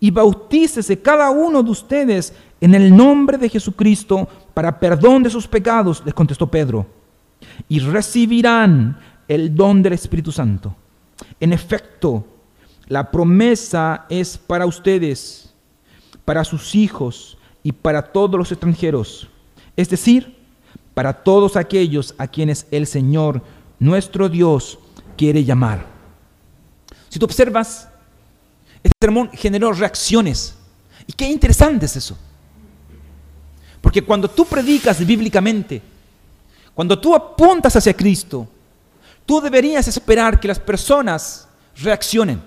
[0.00, 5.46] y bautícese cada uno de ustedes en el nombre de Jesucristo para perdón de sus
[5.46, 6.86] pecados, les contestó Pedro,
[7.68, 8.98] y recibirán
[9.28, 10.74] el don del Espíritu Santo.
[11.38, 12.26] En efecto,
[12.88, 15.52] La promesa es para ustedes,
[16.24, 19.28] para sus hijos y para todos los extranjeros,
[19.76, 20.34] es decir,
[20.94, 23.42] para todos aquellos a quienes el Señor,
[23.78, 24.78] nuestro Dios,
[25.18, 25.84] quiere llamar.
[27.10, 27.88] Si tú observas,
[28.82, 30.56] este sermón generó reacciones.
[31.06, 32.16] Y qué interesante es eso.
[33.80, 35.82] Porque cuando tú predicas bíblicamente,
[36.74, 38.48] cuando tú apuntas hacia Cristo,
[39.28, 42.42] tú deberías esperar que las personas reaccionen,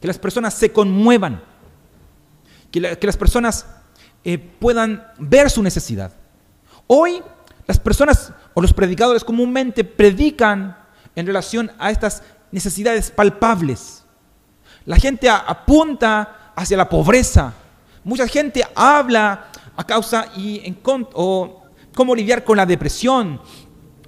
[0.00, 1.42] que las personas se conmuevan,
[2.70, 3.66] que, las personas
[4.22, 6.12] eh, puedan ver su necesidad.
[6.86, 7.20] Hoy
[7.66, 10.78] las personas o los predicadores comúnmente predican
[11.16, 12.22] en relación a estas
[12.52, 14.04] necesidades palpables.
[14.84, 17.54] La gente apunta hacia la pobreza.
[18.04, 23.40] Mucha gente habla a causa y en cómo lidiar con la depresión,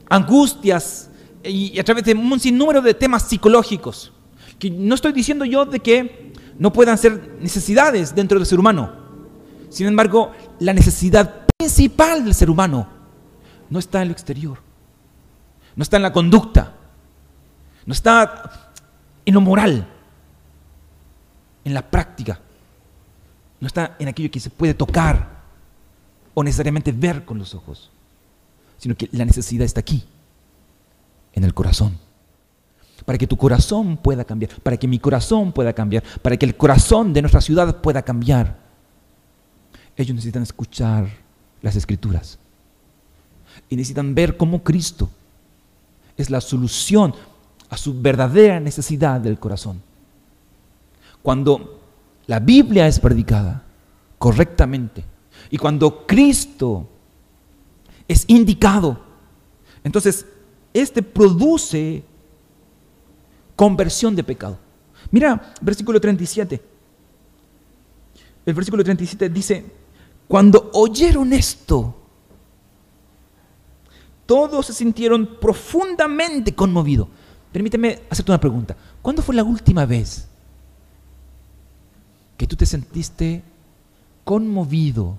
[0.08, 1.08] angustias
[1.44, 4.12] y, a través de un sinnúmero de temas psicológicos.
[4.58, 8.92] Que no estoy diciendo yo de que no puedan ser necesidades dentro del ser humano.
[9.68, 12.88] Sin embargo, la necesidad principal del ser humano
[13.70, 14.58] no está en lo exterior,
[15.74, 16.74] no está en la conducta,
[17.86, 18.72] no está
[19.24, 19.88] en lo moral,
[21.64, 22.40] en la práctica,
[23.60, 25.42] no está en aquello que se puede tocar
[26.34, 27.90] o necesariamente ver con los ojos,
[28.78, 30.04] sino que la necesidad está aquí,
[31.32, 31.98] en el corazón.
[33.04, 36.56] Para que tu corazón pueda cambiar, para que mi corazón pueda cambiar, para que el
[36.56, 38.58] corazón de nuestra ciudad pueda cambiar.
[39.96, 41.08] Ellos necesitan escuchar
[41.60, 42.38] las escrituras
[43.68, 45.10] y necesitan ver cómo Cristo
[46.16, 47.14] es la solución
[47.68, 49.82] a su verdadera necesidad del corazón.
[51.22, 51.80] Cuando
[52.26, 53.62] la Biblia es predicada
[54.18, 55.04] correctamente
[55.50, 56.88] y cuando Cristo
[58.06, 59.00] es indicado,
[59.84, 60.26] entonces
[60.72, 62.04] este produce
[63.56, 64.58] conversión de pecado.
[65.10, 66.62] Mira, versículo 37.
[68.44, 69.64] El versículo 37 dice,
[70.26, 71.94] cuando oyeron esto,
[74.26, 77.08] todos se sintieron profundamente conmovidos.
[77.52, 78.76] Permíteme hacerte una pregunta.
[79.02, 80.28] ¿Cuándo fue la última vez
[82.36, 83.44] que tú te sentiste
[84.24, 85.18] conmovido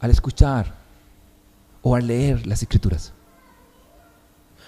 [0.00, 0.74] al escuchar
[1.82, 3.12] o al leer las escrituras?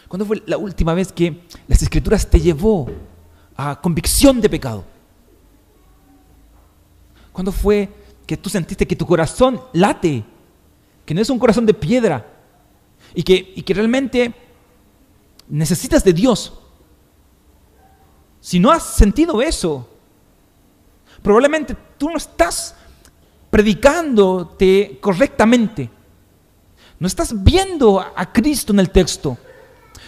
[0.09, 2.87] ¿Cuándo fue la última vez que las escrituras te llevó
[3.57, 4.85] a convicción de pecado?
[7.31, 7.89] ¿Cuándo fue
[8.27, 10.25] que tú sentiste que tu corazón late?
[11.05, 12.27] Que no es un corazón de piedra
[13.15, 14.35] y que, y que realmente
[15.47, 16.55] necesitas de Dios.
[18.41, 19.89] Si no has sentido eso,
[21.23, 22.75] probablemente tú no estás
[23.51, 25.91] predicándote correctamente.
[26.99, 29.37] No estás viendo a Cristo en el texto.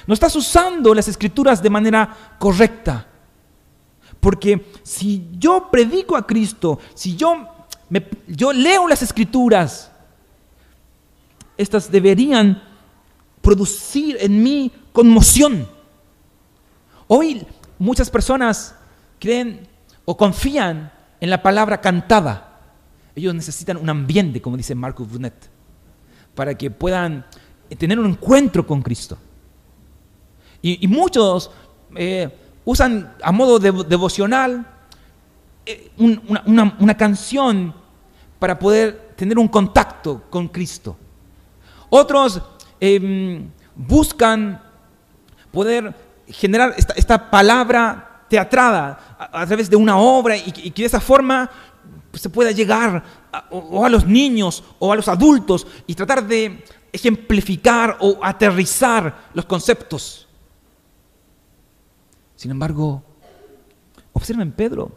[0.07, 3.07] No estás usando las escrituras de manera correcta.
[4.21, 9.91] Porque si yo predico a Cristo, si yo, me, yo leo las escrituras,
[11.57, 12.63] estas deberían
[13.41, 15.67] producir en mí conmoción.
[17.07, 17.47] Hoy
[17.79, 18.75] muchas personas
[19.19, 19.67] creen
[20.05, 22.61] o confían en la palabra cantada.
[23.15, 25.51] Ellos necesitan un ambiente, como dice Marcus Brunet,
[26.35, 27.27] para que puedan
[27.79, 29.19] tener un encuentro con Cristo.
[30.63, 31.51] Y, muchos
[31.97, 32.29] eh,
[32.65, 34.67] usan a modo devocional
[35.65, 37.75] eh, una, canción
[38.39, 40.97] para poder tener un contacto con Cristo.
[41.89, 42.41] Otros
[42.79, 44.61] em, buscan
[45.51, 45.95] poder
[46.29, 51.51] generar esta, palabra teatrada a, través de una obra y, que de esa forma
[52.13, 53.03] se pueda llegar
[53.51, 59.45] o a los niños o a los adultos y tratar de ejemplificar o aterrizar los
[59.45, 60.29] conceptos.
[62.41, 63.03] Sin embargo,
[64.15, 64.93] observen Pedro,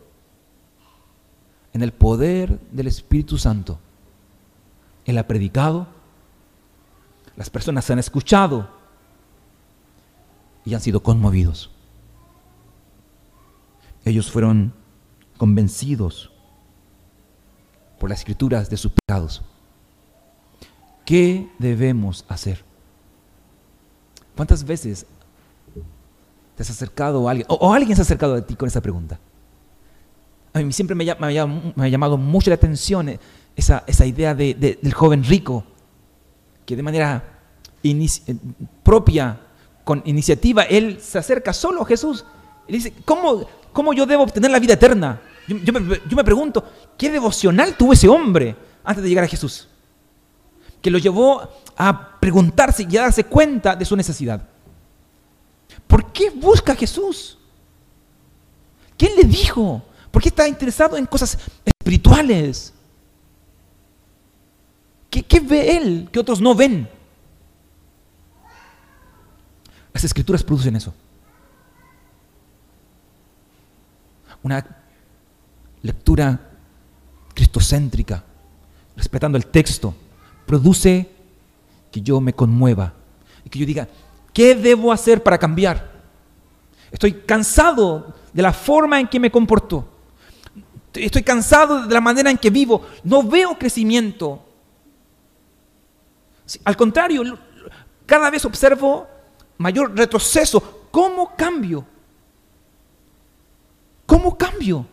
[1.74, 3.80] en el poder del Espíritu Santo,
[5.04, 5.88] Él ha predicado,
[7.36, 8.70] las personas han escuchado
[10.64, 11.70] y han sido conmovidos.
[14.06, 14.74] Ellos fueron
[15.36, 16.32] convencidos
[18.00, 19.42] por las escrituras de sus pecados.
[21.06, 22.64] ¿Qué debemos hacer?
[24.34, 25.06] ¿Cuántas veces
[26.56, 27.48] ¿Te has acercado a alguien?
[27.50, 29.20] O, alguien se ha acercado a ti con esa pregunta.
[30.54, 33.20] A mí siempre me, ha llamado mucho la atención eh,
[33.56, 35.64] esa, idea del joven rico,
[36.66, 37.24] que de manera
[37.82, 38.10] eh,
[38.84, 39.40] propia,
[39.84, 42.24] con iniciativa, él se acerca solo a Jesús.
[42.68, 45.22] Y dice, ¿cómo, ¿cómo yo debo obtener la vida eterna?
[45.48, 46.64] Me, yo me pregunto,
[46.98, 49.68] ¿qué devocional tuvo ese hombre antes de llegar a Jesús?
[50.82, 51.42] Que lo llevó
[51.76, 54.53] a preguntarse y a darse cuenta de su necesidad.
[55.94, 57.38] ¿Por qué busca a Jesús?
[58.98, 59.80] ¿Quién le dijo?
[60.10, 62.74] ¿Por qué está interesado en cosas espirituales?
[65.12, 66.90] ¿Qué, qué ve él que otros no ven?
[69.94, 70.96] Las escrituras producen eso.
[74.42, 74.66] Una
[75.84, 76.58] lectura
[77.36, 78.24] cristocéntrica,
[78.96, 79.94] respetando el texto,
[80.48, 81.08] produce
[81.92, 82.94] que yo me conmueva
[83.46, 83.88] y que yo diga,
[84.34, 85.92] ¿qué debo hacer para cambiar?
[86.92, 89.88] Estoy cansado de la forma en que me comporto.
[90.94, 92.86] Estoy cansado de la manera en que vivo.
[93.04, 94.44] No veo crecimiento.
[96.64, 97.24] Al contrario,
[98.06, 99.08] cada vez observo
[99.58, 100.88] mayor retroceso.
[100.92, 101.86] ¿Cómo cambio?
[104.06, 104.86] ¿Cómo cambio?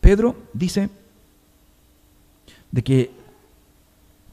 [0.00, 0.88] Pedro dice
[2.70, 3.10] de que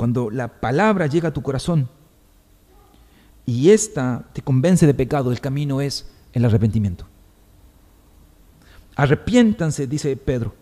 [0.03, 1.87] cuando la palabra llega a tu corazón
[3.45, 7.07] y ésta te convence de pecado, el camino es el arrepentimiento.
[8.97, 10.53] Arrepiéntanse, dice Pedro,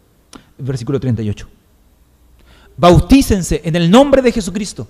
[0.60, 1.50] versículo 38.
[2.78, 4.88] Bautícense en el nombre de Jesucristo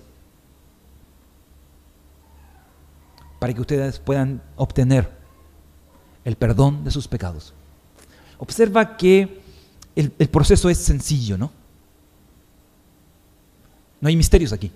[3.40, 5.10] para que ustedes puedan obtener
[6.26, 7.54] el perdón de sus pecados.
[8.38, 9.40] Observa que
[9.96, 11.61] el, proceso es sencillo, ¿no?
[14.02, 14.72] No hay misterios aquí.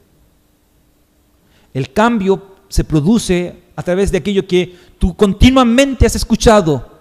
[1.74, 6.94] El cambio se produce a través de aquello que tú continuamente has escuchado.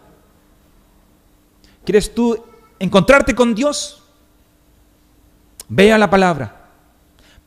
[1.85, 2.37] ¿Quieres tú
[2.79, 4.03] encontrarte con Dios?
[5.69, 6.69] Ve a la palabra,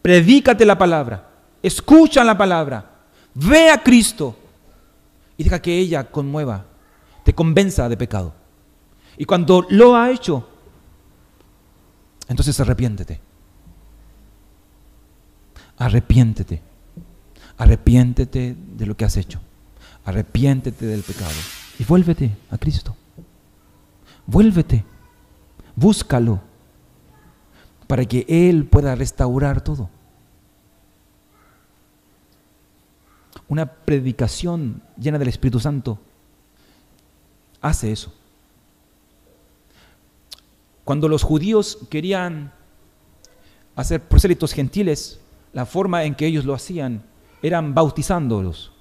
[0.01, 1.29] predícate la palabra,
[1.61, 2.93] escucha la palabra,
[3.33, 4.35] ve a Cristo
[5.37, 6.65] y deja que ella conmueva,
[7.23, 8.33] te convenza de pecado.
[9.17, 10.47] Y cuando lo ha hecho,
[12.27, 13.26] entonces arrepiéntete.
[15.77, 16.61] Arrepiéntete.
[17.57, 19.39] Arrepiéntete de lo que has hecho.
[20.05, 21.33] Arrepiéntete del pecado.
[21.79, 22.95] Y vuélvete a Cristo.
[24.25, 24.83] Vuélvete.
[25.75, 26.41] Búscalo.
[27.87, 29.89] Para que Él pueda restaurar todo.
[33.47, 35.99] Una predicación llena del Espíritu Santo
[37.61, 38.13] hace eso.
[40.83, 42.51] Cuando los judíos querían
[43.75, 45.19] hacer prosélitos gentiles,
[45.53, 47.03] la forma en que ellos lo hacían
[47.41, 48.71] eran bautizándolos.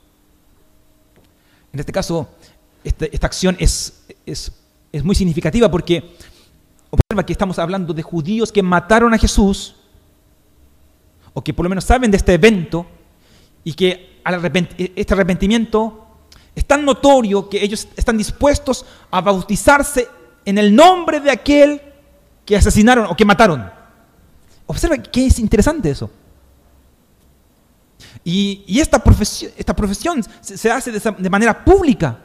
[1.72, 2.28] En este caso,
[2.84, 4.52] esta, acción es, es,
[4.92, 6.16] es muy significativa porque
[6.90, 9.76] observa que estamos hablando de judíos que mataron a Jesús,
[11.34, 12.86] o que por lo menos saben de este evento,
[13.62, 14.20] y que
[14.96, 16.06] este arrepentimiento
[16.54, 20.08] es tan notorio que ellos están dispuestos a bautizarse
[20.44, 21.82] en el nombre de aquel
[22.44, 23.70] que asesinaron o que mataron.
[24.66, 26.10] Observa que es interesante eso.
[28.28, 32.18] Y, esta, profesión, esta profesión se, hace de, manera pública.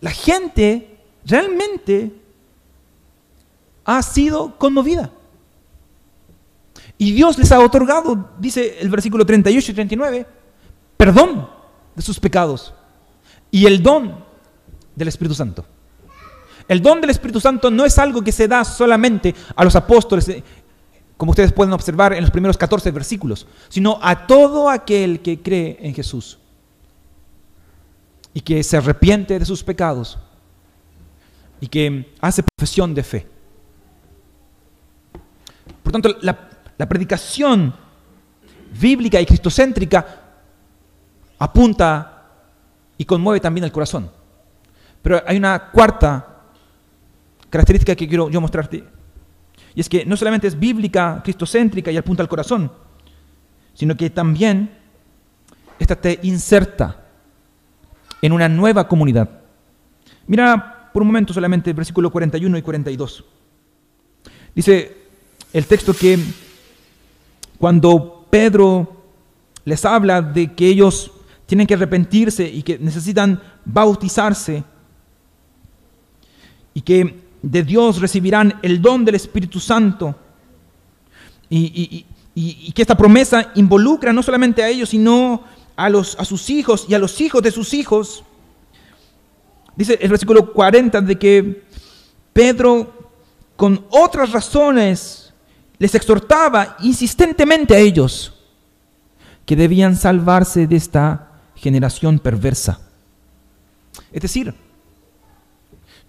[0.00, 2.12] La gente realmente
[3.84, 5.10] ha sido conmovida.
[6.96, 10.26] Y Dios les ha otorgado, dice el versículo 38 y 39,
[10.96, 11.50] perdón
[11.96, 12.72] de sus pecados
[13.50, 14.24] y el don
[14.94, 15.66] del Espíritu Santo.
[16.68, 20.28] El don del Espíritu Santo no es algo que se da solamente a los apóstoles,
[20.28, 20.44] eh,
[21.18, 25.76] como ustedes pueden observar en los primeros 14 versículos, sino a todo aquel que cree
[25.80, 26.38] en Jesús
[28.32, 30.16] y que se arrepiente de sus pecados
[31.60, 33.26] y que hace profesión de fe.
[35.82, 37.74] Por tanto, la, predicación
[38.80, 40.06] bíblica y cristocéntrica
[41.36, 42.28] apunta
[42.96, 44.08] y conmueve también el corazón.
[45.02, 46.42] Pero hay una cuarta
[47.50, 48.97] característica que quiero yo mostrarte.
[49.74, 52.72] Y es que no solamente es bíblica, cristocéntrica y apunta al corazón,
[53.74, 54.70] sino que también
[55.78, 57.04] esta te inserta
[58.20, 59.28] en una nueva comunidad.
[60.26, 63.24] Mira por un momento solamente el versículo 41 y 42.
[64.54, 64.96] Dice
[65.52, 66.18] el texto que
[67.58, 69.04] cuando Pedro
[69.64, 71.12] les habla de que ellos
[71.46, 74.64] tienen que arrepentirse y que necesitan bautizarse
[76.74, 80.14] y que de Dios recibirán el don del Espíritu Santo.
[81.50, 82.04] Y,
[82.74, 85.42] que esta promesa involucra no solamente a ellos, sino
[85.74, 88.22] a, los, a sus hijos y a los hijos de sus hijos.
[89.74, 91.64] Dice el versículo 40 de que
[92.32, 93.10] Pedro,
[93.56, 95.32] con otras razones,
[95.78, 98.34] les exhortaba insistentemente a ellos
[99.44, 102.80] que debían salvarse de esta generación perversa.
[104.12, 104.54] Es decir,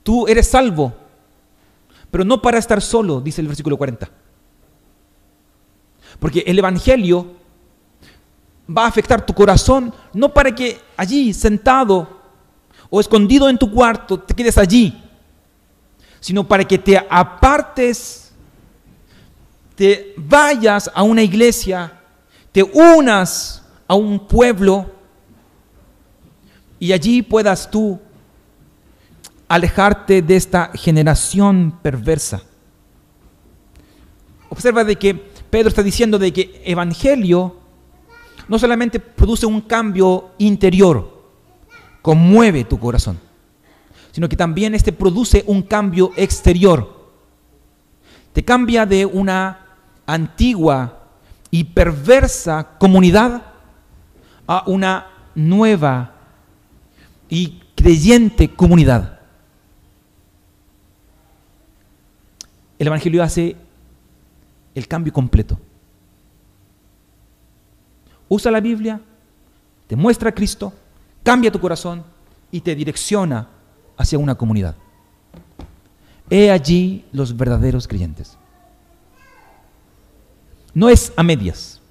[0.04, 0.94] tú eres salvo
[2.12, 4.10] pero no para estar solo, dice el versículo 40.
[6.20, 7.36] Porque el Evangelio
[8.70, 12.20] va a afectar tu corazón, no para que allí sentado
[12.90, 15.02] o escondido en tu cuarto te quedes allí,
[16.20, 18.32] sino para que te apartes,
[19.76, 22.02] te vayas a una iglesia,
[22.52, 24.92] te unas a un pueblo
[26.80, 28.00] y allí puedas tú
[29.50, 32.44] alejarte de esta generación perversa.
[34.48, 37.58] Observa de que Pedro está diciendo de que evangelio
[38.48, 41.24] no solamente produce un cambio interior,
[42.02, 43.20] conmueve tu corazón,
[44.12, 46.98] sino que también este produce un cambio exterior.
[48.34, 49.66] Te cambia de una
[50.06, 51.08] antigua
[51.52, 53.44] y perversa comunidad
[54.46, 56.14] a una nueva
[57.28, 59.19] y creyente comunidad.
[62.80, 63.58] El Evangelio hace
[64.74, 65.60] el cambio completo.
[68.30, 69.02] Usa la Biblia,
[69.88, 70.72] te muestra a Cristo,
[71.22, 72.04] cambia tu corazón
[72.52, 73.50] y te direcciona
[73.98, 74.76] hacia una comunidad.
[76.30, 78.38] He allí los verdaderos creyentes.
[80.74, 81.82] No es a medias.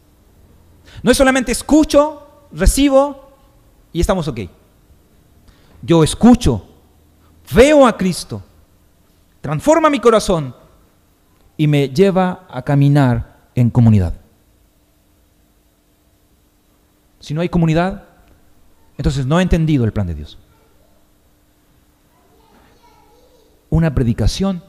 [1.03, 3.29] No es solamente escucho, recibo
[3.93, 4.41] y estamos ok.
[5.83, 6.65] Yo escucho,
[7.53, 8.43] veo a Cristo,
[9.41, 10.55] transforma mi corazón
[11.59, 14.15] y me lleva a caminar en comunidad.
[17.21, 18.05] Si no hay comunidad,
[18.97, 20.39] entonces no he entendido el plan de Dios.
[23.71, 24.63] Una predicación,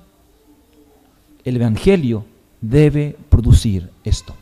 [1.46, 2.26] el Evangelio
[2.60, 4.36] debe producir esto.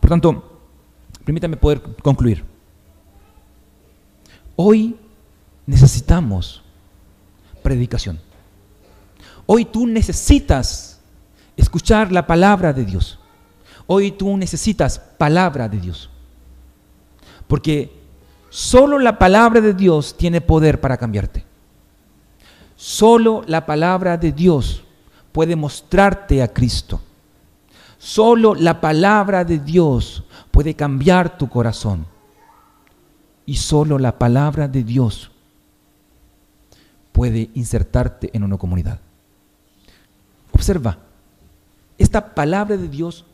[0.00, 0.60] Por tanto,
[1.24, 2.44] permítame poder concluir.
[4.54, 4.96] Hoy
[5.66, 6.62] necesitamos
[7.62, 8.20] predicación.
[9.46, 11.00] Hoy tú necesitas
[11.56, 13.18] escuchar la palabra de Dios.
[13.86, 16.10] Hoy tú necesitas palabra de Dios.
[17.46, 17.92] Porque
[18.50, 21.44] solo la palabra de Dios tiene poder para cambiarte.
[22.74, 24.84] Solo la palabra de Dios
[25.30, 27.00] puede mostrarte a Cristo.
[27.98, 32.06] Solo la palabra de Dios puede cambiar tu corazón.
[33.46, 35.30] Y solo la palabra de Dios
[37.12, 39.00] puede insertarte en una comunidad.
[40.56, 40.96] Observa,
[41.98, 43.26] esta palabra de Dios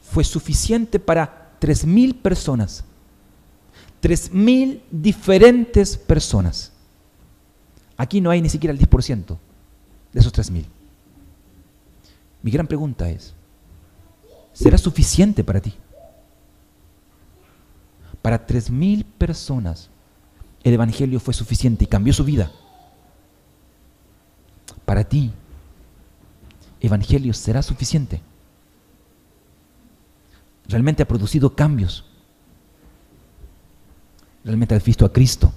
[0.00, 2.84] fue suficiente para tres mil personas.
[3.98, 6.70] Tres mil diferentes personas.
[7.96, 9.36] Aquí no hay ni siquiera el 10%
[10.12, 10.66] de esos tres mil.
[12.42, 13.34] Mi gran pregunta es,
[14.52, 15.74] ¿será suficiente para ti?
[18.22, 19.90] Para tres mil personas
[20.62, 22.52] el Evangelio fue suficiente y cambió su vida.
[24.84, 25.32] Para ti
[26.80, 28.20] Evangelio será suficiente.
[30.68, 32.04] Realmente ha producido cambios.
[34.44, 35.52] Realmente has visto a Cristo.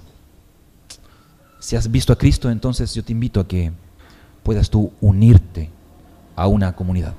[1.58, 3.72] Si has visto a Cristo, entonces yo te invito a que
[4.42, 5.70] puedas tú unirte
[6.36, 7.14] a una comunidad.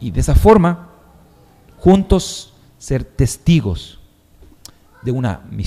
[0.00, 0.88] Y de esa forma,
[1.78, 3.98] juntos ser testigos
[5.02, 5.56] de una misión.